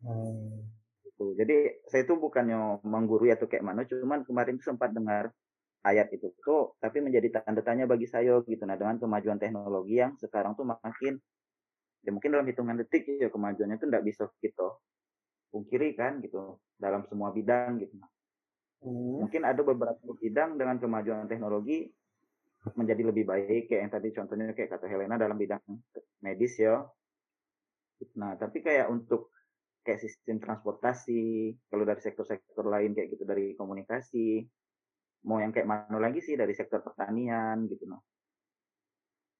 Hmm 0.00 0.76
gitu. 1.16 1.32
Jadi 1.32 1.56
saya 1.88 2.04
itu 2.04 2.14
bukannya 2.20 2.84
menggurui 2.84 3.32
atau 3.32 3.48
kayak 3.48 3.64
mana, 3.64 3.88
cuman 3.88 4.20
kemarin 4.28 4.60
sempat 4.60 4.92
dengar 4.92 5.32
ayat 5.80 6.12
itu 6.12 6.28
tuh, 6.44 6.76
tapi 6.76 7.00
menjadi 7.00 7.40
tanda 7.40 7.64
tanya 7.64 7.88
bagi 7.88 8.04
saya 8.04 8.44
gitu. 8.44 8.62
Nah 8.68 8.76
dengan 8.76 9.00
kemajuan 9.00 9.40
teknologi 9.40 9.96
yang 9.96 10.12
sekarang 10.20 10.52
tuh 10.52 10.68
makin, 10.68 11.16
ya 12.06 12.14
mungkin 12.14 12.30
dalam 12.30 12.46
hitungan 12.46 12.78
detik 12.78 13.10
ya 13.10 13.26
kemajuannya 13.26 13.82
tuh 13.82 13.90
tidak 13.90 14.04
bisa 14.06 14.24
kita 14.38 14.78
pungkiri 15.50 15.98
kan 15.98 16.22
gitu 16.22 16.62
dalam 16.78 17.02
semua 17.10 17.34
bidang 17.34 17.82
gitu. 17.82 17.98
Hmm. 18.86 19.26
Mungkin 19.26 19.42
ada 19.42 19.58
beberapa 19.66 20.14
bidang 20.14 20.54
dengan 20.54 20.78
kemajuan 20.78 21.26
teknologi 21.26 21.90
menjadi 22.78 23.02
lebih 23.10 23.26
baik 23.26 23.70
kayak 23.70 23.80
yang 23.86 23.92
tadi 23.92 24.08
contohnya 24.14 24.54
kayak 24.54 24.70
kata 24.78 24.86
Helena 24.86 25.18
dalam 25.18 25.34
bidang 25.34 25.62
medis 26.22 26.54
ya. 26.62 26.86
Nah 28.14 28.38
tapi 28.38 28.62
kayak 28.62 28.86
untuk 28.86 29.34
kayak 29.82 30.02
sistem 30.02 30.42
transportasi 30.42 31.54
kalau 31.70 31.86
dari 31.86 32.02
sektor-sektor 32.02 32.66
lain 32.66 32.94
kayak 32.94 33.18
gitu 33.18 33.22
dari 33.22 33.54
komunikasi 33.54 34.42
mau 35.26 35.38
yang 35.38 35.54
kayak 35.54 35.70
mana 35.70 35.98
lagi 35.98 36.18
sih 36.18 36.34
dari 36.34 36.50
sektor 36.54 36.82
pertanian 36.82 37.70
gitu 37.70 37.86
nah 37.86 38.02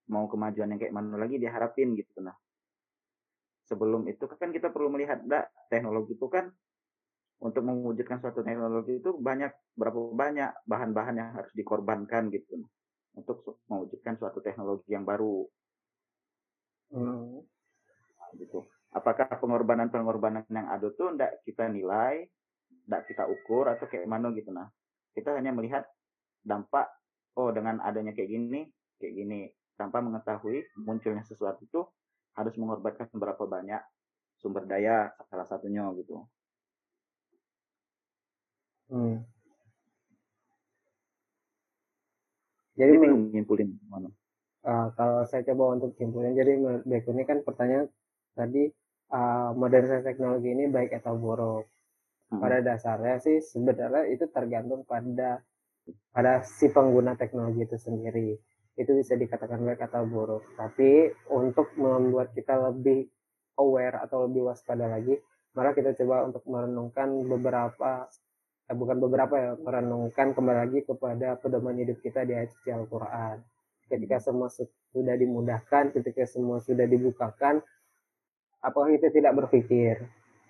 mau 0.07 0.31
kemajuan 0.31 0.71
yang 0.71 0.79
kayak 0.79 0.95
mana 0.95 1.19
lagi 1.19 1.43
diharapin 1.43 1.99
gitu 1.99 2.23
nah 2.23 2.35
sebelum 3.67 4.07
itu 4.07 4.25
kan 4.27 4.51
kita 4.55 4.71
perlu 4.71 4.89
melihat 4.95 5.23
dah 5.27 5.45
teknologi 5.69 6.15
itu 6.15 6.27
kan 6.31 6.51
untuk 7.43 7.63
mewujudkan 7.69 8.23
suatu 8.23 8.41
teknologi 8.41 8.97
itu 8.97 9.13
banyak 9.13 9.53
berapa 9.77 9.99
banyak 10.17 10.51
bahan-bahan 10.65 11.15
yang 11.21 11.31
harus 11.37 11.53
dikorbankan 11.53 12.33
gitu 12.33 12.65
untuk 13.13 13.61
mewujudkan 13.69 14.17
suatu 14.17 14.41
teknologi 14.41 14.89
yang 14.89 15.05
baru 15.05 15.45
hmm. 16.95 17.37
nah, 18.17 18.31
gitu 18.41 18.65
apakah 18.97 19.29
pengorbanan-pengorbanan 19.37 20.49
yang 20.49 20.73
ada 20.73 20.89
tuh 20.97 21.13
tidak 21.13 21.45
kita 21.45 21.69
nilai, 21.69 22.25
tidak 22.89 23.03
kita 23.05 23.25
ukur 23.29 23.69
atau 23.69 23.85
kayak 23.85 24.09
mana 24.09 24.33
gitu 24.33 24.49
nah. 24.49 24.73
Kita 25.13 25.37
hanya 25.37 25.53
melihat 25.53 25.85
dampak 26.41 26.89
oh 27.37 27.53
dengan 27.53 27.85
adanya 27.85 28.17
kayak 28.17 28.33
gini, 28.33 28.65
kayak 28.97 29.13
gini 29.13 29.41
tanpa 29.77 30.01
mengetahui 30.01 30.65
munculnya 30.81 31.21
sesuatu 31.29 31.61
itu 31.61 31.85
harus 32.37 32.55
mengorbankan 32.61 33.09
berapa 33.17 33.43
banyak 33.49 33.83
sumber 34.37 34.69
daya 34.69 35.11
salah 35.27 35.49
satunya 35.49 35.89
gitu. 35.97 36.23
Hmm. 38.93 39.27
Jadi 42.77 42.93
menyimpulin 43.01 43.73
mana? 43.89 44.13
Uh, 44.67 44.93
kalau 44.95 45.25
saya 45.25 45.43
coba 45.49 45.81
untuk 45.81 45.97
simpulin, 45.97 46.37
jadi 46.37 46.61
baik 46.85 47.09
ini 47.09 47.23
kan 47.25 47.41
pertanyaan 47.41 47.89
tadi 48.37 48.69
uh, 49.11 49.57
modernisasi 49.57 50.05
teknologi 50.05 50.53
ini 50.53 50.69
baik 50.69 50.93
atau 51.01 51.17
buruk. 51.17 51.65
Hmm. 52.29 52.43
Pada 52.43 52.61
dasarnya 52.61 53.23
sih 53.23 53.41
sebenarnya 53.41 54.11
itu 54.13 54.29
tergantung 54.29 54.85
pada 54.85 55.41
pada 56.11 56.43
si 56.43 56.69
pengguna 56.69 57.17
teknologi 57.17 57.65
itu 57.65 57.79
sendiri. 57.79 58.37
Itu 58.77 58.93
bisa 58.93 59.17
dikatakan 59.17 59.65
baik 59.65 59.89
atau 59.89 60.05
buruk. 60.05 60.45
Tapi 60.55 61.13
untuk 61.33 61.73
membuat 61.81 62.37
kita 62.37 62.61
lebih 62.71 63.09
aware 63.57 64.05
atau 64.05 64.29
lebih 64.29 64.53
waspada 64.53 64.87
lagi, 64.87 65.17
maka 65.57 65.73
kita 65.73 65.97
coba 66.05 66.29
untuk 66.29 66.45
merenungkan 66.45 67.09
beberapa 67.25 68.07
eh, 68.69 68.77
bukan 68.77 68.97
beberapa 69.01 69.35
ya, 69.35 69.53
merenungkan 69.57 70.37
kembali 70.37 70.59
lagi 70.69 70.81
kepada 70.85 71.41
pedoman 71.41 71.81
hidup 71.81 71.99
kita 72.05 72.29
di 72.29 72.37
ayat 72.37 72.53
suci 72.53 72.69
Al-Qur'an. 72.69 73.41
Ketika 73.89 74.21
semua 74.21 74.53
sudah 74.93 75.15
dimudahkan, 75.17 75.97
ketika 75.97 76.29
semua 76.29 76.61
sudah 76.61 76.85
dibukakan, 76.85 77.65
apakah 78.61 78.93
kita 78.93 79.09
tidak 79.15 79.33
berpikir 79.39 80.05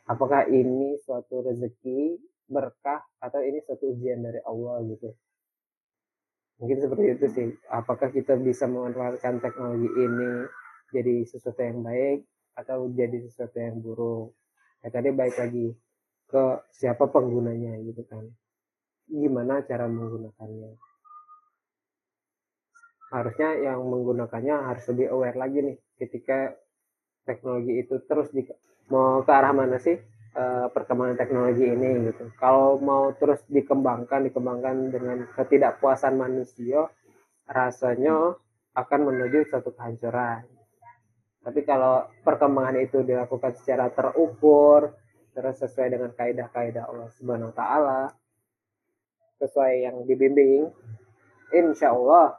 apakah 0.06 0.46
ini 0.46 0.96
suatu 1.02 1.42
rezeki 1.42 2.18
berkah 2.46 3.02
atau 3.18 3.42
ini 3.42 3.58
suatu 3.66 3.90
ujian 3.90 4.22
dari 4.22 4.38
Allah 4.46 4.80
gitu 4.86 5.10
mungkin 6.56 6.78
seperti 6.80 7.04
itu 7.16 7.26
sih. 7.32 7.48
Apakah 7.68 8.12
kita 8.12 8.36
bisa 8.40 8.64
memanfaatkan 8.68 9.40
teknologi 9.40 9.88
ini 9.92 10.48
jadi 10.92 11.14
sesuatu 11.28 11.60
yang 11.60 11.84
baik 11.84 12.24
atau 12.56 12.88
jadi 12.92 13.18
sesuatu 13.28 13.56
yang 13.60 13.80
buruk? 13.80 14.32
Ya 14.84 14.88
tadi 14.92 15.10
baik 15.12 15.36
lagi 15.36 15.76
ke 16.26 16.44
siapa 16.72 17.06
penggunanya 17.08 17.76
gitu 17.84 18.02
kan. 18.08 18.24
Gimana 19.06 19.62
cara 19.62 19.86
menggunakannya? 19.86 20.70
Harusnya 23.06 23.50
yang 23.62 23.86
menggunakannya 23.86 24.56
harus 24.66 24.84
lebih 24.90 25.14
aware 25.14 25.38
lagi 25.38 25.62
nih 25.62 25.76
ketika 25.96 26.58
teknologi 27.22 27.82
itu 27.82 28.02
terus 28.06 28.30
di, 28.34 28.42
mau 28.90 29.22
ke 29.22 29.30
arah 29.30 29.54
mana 29.54 29.78
sih 29.78 29.98
uh, 30.36 30.66
perkembangan 30.70 31.16
teknologi 31.16 31.64
ini 31.64 32.12
gitu. 32.12 32.28
Kalau 32.36 32.76
mau 32.76 33.10
terus 33.16 33.40
dikembangkan 33.48 34.28
dikembangkan 34.28 34.92
dengan 34.92 35.18
ketidakpuasan 35.32 36.14
manusia, 36.20 36.86
rasanya 37.48 38.36
akan 38.76 39.00
menuju 39.08 39.48
suatu 39.48 39.72
kehancuran. 39.72 40.44
Tapi 41.40 41.60
kalau 41.64 42.04
perkembangan 42.20 42.76
itu 42.84 43.00
dilakukan 43.00 43.56
secara 43.56 43.88
terukur, 43.88 44.92
terus 45.32 45.56
sesuai 45.62 45.88
dengan 45.94 46.10
kaidah-kaidah 46.12 46.84
Allah 46.90 47.08
Subhanahu 47.16 47.50
wa 47.50 47.56
taala, 47.56 48.00
sesuai 49.40 49.72
yang 49.88 49.96
dibimbing, 50.04 50.68
insya 51.54 51.94
Allah 51.94 52.36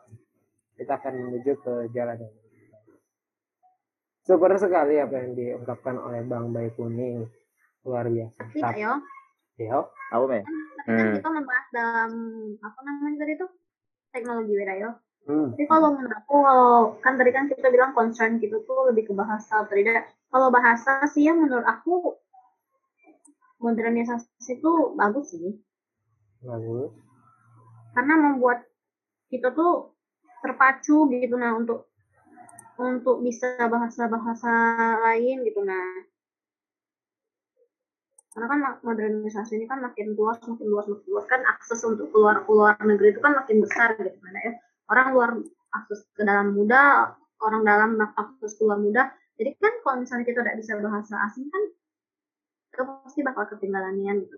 kita 0.77 1.01
akan 1.01 1.13
menuju 1.17 1.53
ke 1.65 1.73
jalan 1.89 2.21
yang 2.21 2.35
Super 4.27 4.51
sekali 4.59 4.99
apa 4.99 5.23
yang 5.23 5.39
diungkapkan 5.39 5.95
oleh 6.03 6.19
Bang 6.27 6.51
Bayi 6.51 6.67
Kuning. 6.75 7.23
Luar 7.87 8.11
biasa. 8.11 8.39
Tapi 8.51 8.59
ayo. 8.83 8.99
Yo. 9.55 9.79
Apa, 10.11 10.25
Me? 10.27 10.39
Kan 10.83 10.95
hmm. 10.99 11.15
kita 11.19 11.29
membahas 11.31 11.67
dalam 11.71 12.11
apa 12.59 12.79
namanya 12.83 13.17
tadi 13.23 13.33
tuh 13.39 13.49
teknologi 14.11 14.53
Wirayo. 14.55 14.91
Hmm. 15.27 15.55
Tapi 15.55 15.65
kalau 15.67 15.95
menurut 15.95 16.15
aku, 16.15 16.35
kalau 16.43 16.75
kan 17.03 17.13
tadi 17.15 17.31
kan 17.31 17.47
kita 17.47 17.67
bilang 17.71 17.91
concern 17.95 18.39
gitu 18.43 18.63
tuh 18.67 18.91
lebih 18.91 19.11
ke 19.11 19.13
bahasa 19.15 19.63
tidak. 19.71 20.11
Kalau 20.27 20.51
bahasa 20.51 21.07
sih 21.11 21.27
ya 21.27 21.35
menurut 21.35 21.63
aku 21.63 22.15
modernisasi 23.63 24.59
itu 24.59 24.71
bagus 24.95 25.31
sih. 25.31 25.55
Bagus. 26.43 26.91
Karena 27.95 28.15
membuat 28.15 28.67
kita 29.27 29.51
tuh 29.51 29.95
terpacu 30.39 31.09
gitu 31.11 31.35
nah 31.35 31.57
untuk 31.57 31.89
untuk 32.77 33.25
bisa 33.25 33.57
bahasa-bahasa 33.67 34.53
lain 35.01 35.43
gitu 35.43 35.65
nah 35.65 36.05
karena 38.37 38.47
kan 38.53 38.59
modernisasi 38.85 39.57
ini 39.57 39.65
kan 39.65 39.81
makin 39.81 40.13
luas 40.13 40.37
makin 40.45 40.69
luas 40.69 40.85
makin 40.85 41.09
luas. 41.09 41.25
Kan 41.25 41.41
akses 41.49 41.81
untuk 41.81 42.13
keluar 42.13 42.45
keluar 42.45 42.77
negeri 42.85 43.17
itu 43.17 43.21
kan 43.25 43.33
makin 43.33 43.65
besar 43.65 43.97
gitu 43.97 44.13
kan 44.13 44.33
ya. 44.37 44.53
Orang 44.93 45.17
luar 45.17 45.29
akses 45.73 46.05
ke 46.13 46.21
dalam 46.21 46.53
mudah 46.53 47.17
orang 47.41 47.61
dalam 47.65 47.97
akses 47.97 48.57
keluar 48.57 48.77
mudah 48.77 49.09
jadi 49.37 49.53
kan 49.61 49.73
kalau 49.85 49.97
misalnya 50.01 50.25
kita 50.25 50.41
tidak 50.41 50.57
bisa 50.57 50.73
bahasa 50.81 51.15
asing 51.29 51.45
kan 51.49 51.63
kita 52.73 52.83
pasti 53.05 53.19
bakal 53.25 53.45
ketinggalan 53.49 53.97
gitu. 53.97 54.37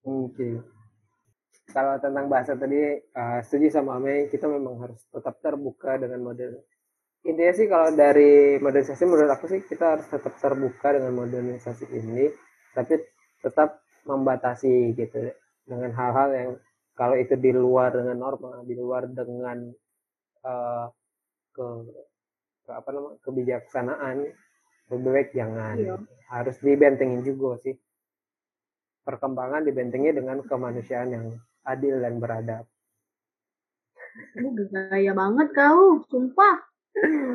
Oke. 0.00 0.32
Okay. 0.32 0.54
kalau 1.70 1.94
tentang 2.02 2.26
bahasa 2.26 2.58
tadi 2.58 2.98
uh, 3.14 3.38
setuju 3.46 3.78
sama 3.78 4.00
Ame 4.00 4.26
kita 4.26 4.50
memang 4.50 4.74
harus 4.82 5.00
tetap 5.06 5.38
terbuka 5.38 6.02
dengan 6.02 6.18
model 6.18 6.58
intinya 7.20 7.52
sih 7.52 7.66
kalau 7.68 7.92
dari 7.92 8.56
modernisasi 8.56 9.04
menurut 9.04 9.30
aku 9.32 9.46
sih 9.52 9.60
kita 9.64 9.98
harus 9.98 10.06
tetap 10.08 10.34
terbuka 10.40 10.96
dengan 10.96 11.12
modernisasi 11.20 11.92
ini 11.92 12.32
tapi 12.72 12.96
tetap 13.44 13.84
membatasi 14.08 14.96
gitu 14.96 15.28
dengan 15.68 15.92
hal-hal 15.92 16.28
yang 16.32 16.50
kalau 16.96 17.16
itu 17.16 17.36
di 17.36 17.52
luar 17.52 17.92
dengan 17.92 18.16
norma 18.16 18.64
di 18.64 18.72
luar 18.72 19.04
dengan 19.08 19.68
uh, 20.48 20.86
ke, 21.52 21.66
ke 22.64 22.70
apa 22.72 22.88
namanya 22.88 23.18
kebijaksanaan 23.20 24.16
lebih 24.90 25.10
baik 25.12 25.30
jangan 25.36 25.76
iya. 25.76 25.96
harus 26.32 26.56
dibentengin 26.64 27.20
juga 27.20 27.60
sih 27.60 27.76
perkembangan 29.04 29.64
dibentengi 29.64 30.10
dengan 30.14 30.40
kemanusiaan 30.44 31.10
yang 31.10 31.26
adil 31.66 32.00
dan 32.00 32.22
beradab. 32.22 32.64
Lu 34.38 34.54
gaya 34.54 35.12
banget 35.14 35.48
kau, 35.54 36.02
sumpah. 36.10 36.69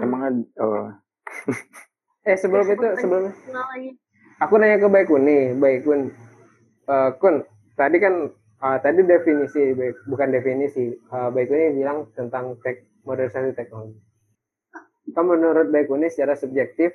Emang 0.03 0.45
oh. 0.59 0.91
eh 2.29 2.37
sebelum 2.37 2.65
itu 2.69 2.85
sebelum 3.01 3.33
aku 4.41 4.53
nanya 4.57 4.81
ke 4.81 4.87
Baikun 4.89 5.23
nih, 5.25 5.43
Baikun. 5.55 6.11
Uh, 6.85 7.09
Kun, 7.17 7.41
tadi 7.73 7.97
kan 7.97 8.29
uh, 8.61 8.77
tadi 8.77 9.01
definisi 9.01 9.73
baik 9.73 10.05
bukan 10.05 10.29
definisi. 10.29 10.93
Uh, 11.09 11.33
Baikun 11.33 11.57
ini 11.57 11.81
bilang 11.81 12.09
tentang 12.13 12.57
tek, 12.61 12.85
modernisasi 13.05 13.57
teknologi. 13.57 13.97
Kamu 15.13 15.37
menurut 15.37 15.69
Baikun 15.69 16.05
ini 16.05 16.09
secara 16.13 16.37
subjektif 16.37 16.93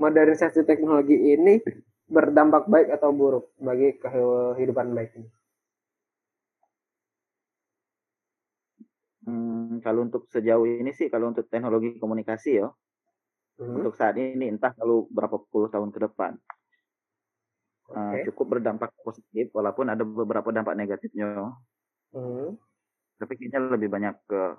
modernisasi 0.00 0.64
teknologi 0.64 1.14
ini 1.14 1.60
berdampak 2.10 2.66
baik 2.66 2.90
atau 2.90 3.14
buruk 3.14 3.54
bagi 3.62 3.94
kehidupan 4.02 4.96
baik 4.96 5.14
ini? 5.14 5.28
Hmm, 9.70 9.78
kalau 9.78 10.02
untuk 10.02 10.26
sejauh 10.26 10.66
ini 10.66 10.90
sih, 10.90 11.06
kalau 11.06 11.30
untuk 11.30 11.46
teknologi 11.46 11.94
komunikasi 11.94 12.58
ya, 12.58 12.66
hmm. 13.62 13.78
untuk 13.78 13.94
saat 13.94 14.18
ini 14.18 14.50
entah 14.50 14.74
kalau 14.74 15.06
berapa 15.06 15.38
puluh 15.46 15.70
tahun 15.70 15.94
ke 15.94 16.10
depan, 16.10 16.34
okay. 17.86 17.94
uh, 17.94 18.14
cukup 18.26 18.58
berdampak 18.58 18.90
positif, 19.06 19.54
walaupun 19.54 19.86
ada 19.94 20.02
beberapa 20.02 20.50
dampak 20.50 20.74
negatifnya. 20.74 21.54
Hmm. 22.10 22.58
Tapi 23.22 23.32
kayaknya 23.38 23.70
lebih 23.70 23.86
banyak 23.94 24.18
ke 24.26 24.58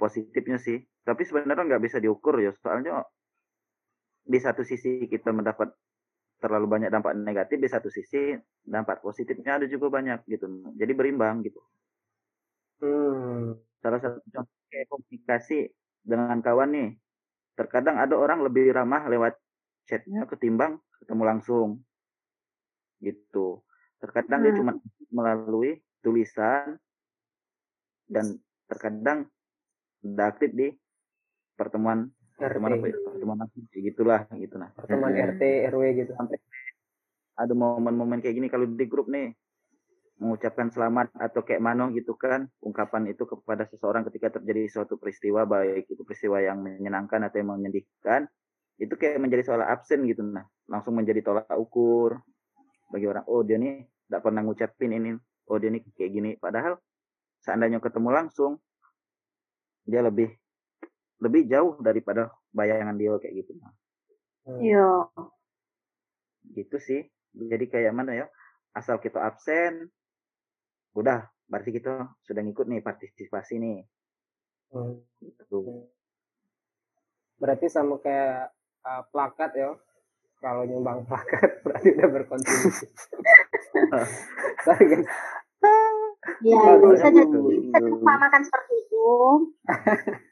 positifnya 0.00 0.56
sih. 0.56 0.80
Tapi 1.04 1.20
sebenarnya 1.20 1.76
nggak 1.76 1.84
bisa 1.84 2.00
diukur 2.00 2.40
ya, 2.40 2.56
soalnya 2.64 3.04
di 4.24 4.40
satu 4.40 4.64
sisi 4.64 5.12
kita 5.12 5.28
mendapat 5.28 5.76
terlalu 6.40 6.72
banyak 6.72 6.88
dampak 6.88 7.12
negatif, 7.20 7.60
di 7.60 7.68
satu 7.68 7.92
sisi 7.92 8.32
dampak 8.64 9.04
positifnya 9.04 9.60
ada 9.60 9.68
juga 9.68 9.92
banyak 9.92 10.24
gitu. 10.24 10.72
Jadi 10.72 10.92
berimbang 10.96 11.44
gitu. 11.44 11.60
Hmm. 12.80 13.60
Salah 13.86 14.02
satu 14.02 14.18
contoh 14.34 14.58
kayak 14.66 14.90
komunikasi 14.90 15.70
dengan 16.02 16.42
kawan 16.42 16.74
nih. 16.74 16.88
Terkadang 17.54 18.02
ada 18.02 18.18
orang 18.18 18.42
lebih 18.42 18.74
ramah 18.74 19.06
lewat 19.06 19.38
chatnya 19.86 20.26
ketimbang 20.26 20.82
ketemu 20.98 21.22
langsung. 21.22 21.86
Gitu. 22.98 23.62
Terkadang 24.02 24.42
hmm. 24.42 24.46
dia 24.50 24.58
cuma 24.58 24.72
melalui 25.14 25.78
tulisan 26.02 26.74
dan 28.10 28.42
terkadang 28.66 29.30
udah 30.02 30.26
aktif 30.34 30.50
di 30.50 30.74
pertemuan 31.54 32.10
pertemuan 32.34 32.82
apa 32.82 32.90
ya? 32.90 32.96
pertemuan 33.06 33.38
apa? 33.46 33.54
Gitulah 33.70 34.20
gitu 34.34 34.54
nah. 34.58 34.74
Pertemuan 34.74 35.14
RT 35.14 35.42
RW 35.70 35.82
gitu. 35.94 36.12
Sampai 36.18 36.42
ada 37.38 37.54
momen-momen 37.54 38.18
kayak 38.18 38.34
gini 38.34 38.50
kalau 38.50 38.66
di 38.66 38.86
grup 38.90 39.06
nih 39.06 39.30
mengucapkan 40.16 40.72
selamat 40.72 41.12
atau 41.12 41.44
kayak 41.44 41.60
mano 41.60 41.92
gitu 41.92 42.16
kan 42.16 42.48
ungkapan 42.64 43.12
itu 43.12 43.28
kepada 43.28 43.68
seseorang 43.68 44.00
ketika 44.08 44.40
terjadi 44.40 44.64
suatu 44.72 44.96
peristiwa 44.96 45.44
baik 45.44 45.92
itu 45.92 46.02
peristiwa 46.08 46.40
yang 46.40 46.64
menyenangkan 46.64 47.28
atau 47.28 47.36
yang 47.36 47.52
menyedihkan 47.52 48.24
itu 48.80 48.92
kayak 48.96 49.20
menjadi 49.20 49.44
soal 49.44 49.64
absen 49.64 50.08
gitu. 50.08 50.24
Nah 50.24 50.48
langsung 50.68 50.96
menjadi 50.96 51.20
tolak 51.20 51.52
ukur 51.52 52.16
bagi 52.88 53.06
orang 53.08 53.28
oh 53.28 53.44
dia 53.44 53.60
nih 53.60 53.84
tidak 54.08 54.20
pernah 54.24 54.40
ngucapin 54.40 54.90
ini 54.96 55.10
oh 55.52 55.56
dia 55.60 55.68
nih 55.68 55.84
kayak 55.92 56.10
gini. 56.12 56.30
Padahal 56.40 56.80
seandainya 57.44 57.80
ketemu 57.84 58.08
langsung 58.08 58.56
dia 59.84 60.00
lebih 60.00 60.32
lebih 61.20 61.44
jauh 61.44 61.76
daripada 61.84 62.32
bayangan 62.56 62.96
dia 62.96 63.12
kayak 63.20 63.44
gitu. 63.44 63.52
Nah 63.60 63.72
iya. 64.64 64.88
Gitu 66.56 66.76
sih. 66.80 67.04
Jadi 67.36 67.68
kayak 67.68 67.92
mana 67.92 68.16
ya 68.16 68.26
asal 68.72 68.96
kita 68.96 69.20
absen 69.24 69.88
udah 70.96 71.28
berarti 71.46 71.70
kita 71.76 72.10
sudah 72.24 72.40
ngikut 72.42 72.66
nih 72.66 72.80
partisipasi 72.82 73.60
nih. 73.60 73.78
Hmm. 74.66 74.98
gitu. 75.22 75.86
berarti 77.38 77.70
sama 77.70 78.02
kayak 78.02 78.50
uh, 78.82 79.02
plakat 79.14 79.52
ya. 79.54 79.70
Kalau 80.42 80.66
nyumbang 80.66 81.06
plakat 81.06 81.48
berarti 81.64 81.94
udah 81.96 82.08
berkontribusi. 82.10 82.86
Sorry 84.66 84.84
guys. 84.90 85.08
Ya 86.42 86.60
bisa 86.80 87.08
jadi 87.12 87.38
bisa 87.70 88.12
makan 88.18 88.42
seperti 88.42 88.74
itu. 88.88 89.06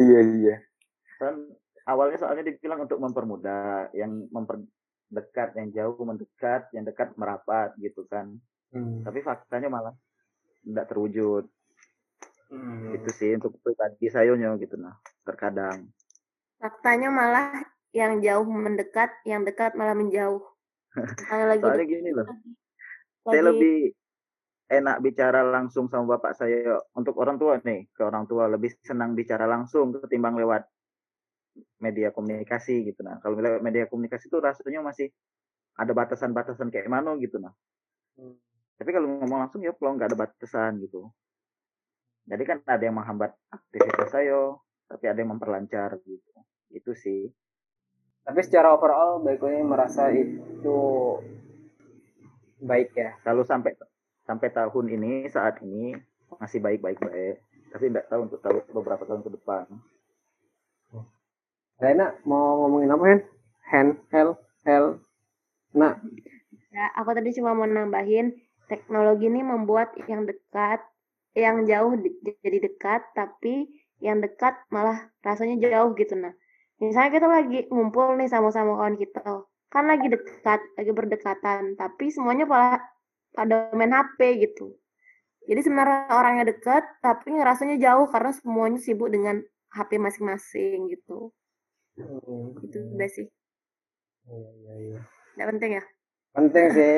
Iya 0.00 0.20
iya. 0.40 0.56
Kan 1.20 1.52
awalnya 1.84 2.16
soalnya 2.16 2.48
dibilang 2.48 2.88
untuk 2.88 2.96
mempermudah 2.96 3.92
yang 3.92 4.24
memperdekat 4.32 5.52
yang 5.52 5.68
jauh 5.68 6.00
mendekat 6.00 6.72
yang 6.72 6.88
dekat 6.88 7.12
merapat 7.20 7.76
gitu 7.76 8.08
kan 8.08 8.40
Hmm. 8.74 9.02
Tapi 9.06 9.18
faktanya 9.22 9.68
malah 9.70 9.94
tidak 10.66 10.86
terwujud. 10.90 11.44
Hmm. 12.50 12.94
Itu 12.94 13.10
sih 13.14 13.34
untuk 13.34 13.58
pribadi 13.62 14.06
saya 14.10 14.32
gitu 14.34 14.74
nah, 14.78 14.94
terkadang. 15.26 15.90
Faktanya 16.62 17.10
malah 17.10 17.52
yang 17.90 18.18
jauh 18.22 18.46
mendekat, 18.46 19.10
yang 19.26 19.42
dekat 19.42 19.74
malah 19.74 19.94
menjauh. 19.94 20.42
lagi 21.50 21.62
Soalnya 21.62 21.86
gini 21.86 22.10
loh. 22.14 22.26
Lagi. 22.26 22.50
Saya 23.26 23.42
lebih 23.50 23.78
enak 24.66 24.98
bicara 24.98 25.46
langsung 25.46 25.86
sama 25.86 26.18
bapak 26.18 26.34
saya 26.34 26.82
untuk 26.98 27.14
orang 27.22 27.38
tua 27.38 27.62
nih 27.62 27.86
ke 27.94 28.02
orang 28.02 28.26
tua 28.26 28.50
lebih 28.50 28.74
senang 28.82 29.14
bicara 29.14 29.46
langsung 29.46 29.94
ketimbang 29.94 30.34
lewat 30.34 30.66
media 31.78 32.10
komunikasi 32.10 32.82
gitu 32.82 33.06
nah 33.06 33.22
kalau 33.22 33.38
lewat 33.38 33.62
media 33.62 33.86
komunikasi 33.86 34.26
itu 34.26 34.42
rasanya 34.42 34.82
masih 34.82 35.14
ada 35.78 35.94
batasan-batasan 35.94 36.74
kayak 36.74 36.90
mana 36.90 37.14
gitu 37.22 37.38
nah 37.38 37.54
hmm. 38.18 38.34
Tapi 38.76 38.90
kalau 38.92 39.08
ngomong 39.08 39.48
langsung 39.48 39.64
ya 39.64 39.72
kalau 39.72 39.96
nggak 39.96 40.12
ada 40.12 40.18
batasan 40.18 40.84
gitu. 40.84 41.08
Jadi 42.26 42.42
kan 42.42 42.58
ada 42.66 42.82
yang 42.82 42.98
menghambat 42.98 43.32
aktivitas 43.48 44.10
saya, 44.10 44.52
tapi 44.90 45.04
ada 45.06 45.18
yang 45.22 45.32
memperlancar 45.38 45.96
gitu. 46.04 46.30
Itu 46.68 46.92
sih. 46.92 47.30
Tapi 48.26 48.42
secara 48.42 48.74
overall 48.74 49.22
baiknya 49.22 49.62
merasa 49.62 50.10
itu 50.10 50.78
baik 52.58 52.90
ya. 52.98 53.14
Kalau 53.22 53.46
sampai 53.46 53.78
sampai 54.26 54.48
tahun 54.50 54.86
ini 54.98 55.30
saat 55.30 55.62
ini 55.62 55.94
masih 56.36 56.58
baik-baik 56.58 56.98
baik. 56.98 57.38
Tapi 57.70 57.84
tidak 57.86 58.10
tahu 58.10 58.20
untuk 58.26 58.40
tahu 58.42 58.56
beberapa 58.74 59.06
tahun 59.06 59.22
ke 59.22 59.30
depan. 59.38 59.64
Rena 61.76 62.16
mau 62.24 62.66
ngomongin 62.66 62.90
apa 62.90 63.04
kan? 63.04 63.20
Hand, 63.66 63.90
hell, 64.10 64.30
hell. 64.64 64.98
Nah, 65.76 66.00
ya, 66.72 66.84
aku 66.96 67.12
tadi 67.12 67.36
cuma 67.36 67.52
mau 67.52 67.68
nambahin 67.68 68.32
teknologi 68.66 69.26
ini 69.30 69.42
membuat 69.42 69.94
yang 70.10 70.26
dekat, 70.26 70.82
yang 71.34 71.66
jauh 71.66 71.94
jadi 72.42 72.58
dekat, 72.62 73.02
tapi 73.14 73.70
yang 74.02 74.20
dekat 74.20 74.54
malah 74.68 75.08
rasanya 75.24 75.56
jauh 75.70 75.96
gitu 75.96 76.14
nah. 76.18 76.34
Misalnya 76.76 77.10
kita 77.16 77.28
lagi 77.28 77.58
ngumpul 77.72 78.20
nih 78.20 78.28
sama-sama 78.28 78.76
kawan 78.76 79.00
kita, 79.00 79.24
kan 79.72 79.84
lagi 79.88 80.12
dekat, 80.12 80.60
lagi 80.76 80.92
berdekatan, 80.92 81.62
tapi 81.80 82.12
semuanya 82.12 82.44
pada 82.44 82.84
pada 83.32 83.72
main 83.72 83.92
HP 83.96 84.44
gitu. 84.44 84.76
Jadi 85.46 85.60
sebenarnya 85.62 86.10
orangnya 86.10 86.44
dekat, 86.52 86.84
tapi 87.00 87.32
rasanya 87.38 87.78
jauh 87.78 88.10
karena 88.10 88.34
semuanya 88.34 88.78
sibuk 88.82 89.08
dengan 89.08 89.40
HP 89.72 89.96
masing-masing 89.96 90.90
gitu. 90.90 91.30
Hmm. 91.96 92.52
Itu 92.60 92.78
udah 92.92 93.08
sih. 93.08 93.26
Iya, 94.26 94.50
iya, 94.52 94.74
iya. 94.76 95.00
Nggak 95.38 95.48
penting 95.54 95.70
ya? 95.80 95.84
Penting 96.34 96.66
sih. 96.74 96.96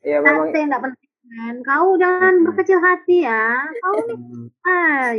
Iya 0.00 0.18
memang. 0.24 0.48
Tapi 0.52 0.58
nggak 0.64 0.82
penting 0.82 1.10
kan. 1.30 1.54
Kau 1.64 1.88
jangan 2.00 2.34
hmm. 2.34 2.44
berkecil 2.48 2.78
hati 2.80 3.16
ya. 3.24 3.44
Kau 3.84 3.96
nih, 4.08 4.18
ay. 4.66 5.18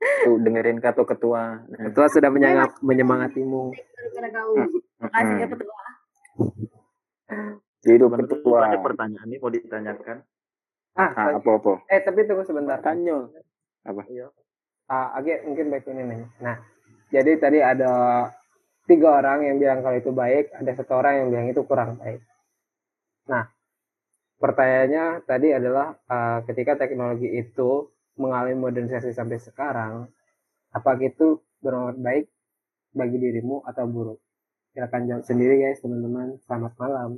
Tuh 0.00 0.36
dengerin 0.40 0.80
kata 0.80 1.02
ketua. 1.04 1.60
Ketua 1.68 2.06
sudah 2.08 2.30
menyangap, 2.32 2.80
menyemangatimu. 2.80 3.72
Makasih 5.00 5.36
ya 5.36 5.46
ketua. 5.48 5.82
Jadi 7.84 7.96
ketua. 8.00 8.58
Ada 8.68 8.78
pertanyaan 8.80 9.28
ini 9.28 9.36
mau 9.40 9.52
ditanyakan. 9.52 10.18
Ah, 10.98 11.10
ah 11.14 11.28
apa 11.38 11.50
apa? 11.54 11.72
Eh 11.86 12.00
tapi 12.02 12.26
tunggu 12.26 12.44
sebentar. 12.44 12.82
Tanya. 12.82 13.28
Apa? 13.86 14.02
Iya. 14.10 14.28
Ah, 14.90 15.14
agak 15.14 15.46
mungkin 15.46 15.70
baik 15.70 15.86
ini 15.86 16.02
nanya. 16.02 16.28
Nah, 16.42 16.56
jadi 17.14 17.38
tadi 17.38 17.62
ada 17.62 18.26
tiga 18.90 19.22
orang 19.22 19.46
yang 19.46 19.56
bilang 19.62 19.86
kalau 19.86 19.96
itu 19.96 20.10
baik, 20.10 20.50
ada 20.50 20.70
satu 20.74 20.98
orang 20.98 21.22
yang 21.22 21.28
bilang 21.30 21.46
itu 21.46 21.62
kurang 21.62 21.94
baik. 22.02 22.18
Nah, 23.30 23.46
pertanyaannya 24.40 25.28
tadi 25.28 25.48
adalah 25.52 25.92
uh, 26.08 26.40
ketika 26.48 26.80
teknologi 26.80 27.28
itu 27.28 27.92
mengalami 28.16 28.56
modernisasi 28.56 29.12
sampai 29.12 29.38
sekarang, 29.38 30.08
apakah 30.72 31.04
itu 31.04 31.44
bermanfaat 31.60 32.00
baik 32.00 32.26
bagi 32.96 33.16
dirimu 33.20 33.62
atau 33.68 33.84
buruk? 33.86 34.18
Silakan 34.72 35.02
jawab 35.06 35.24
sendiri 35.28 35.60
guys 35.60 35.84
teman-teman. 35.84 36.40
Selamat 36.42 36.72
malam. 36.80 37.10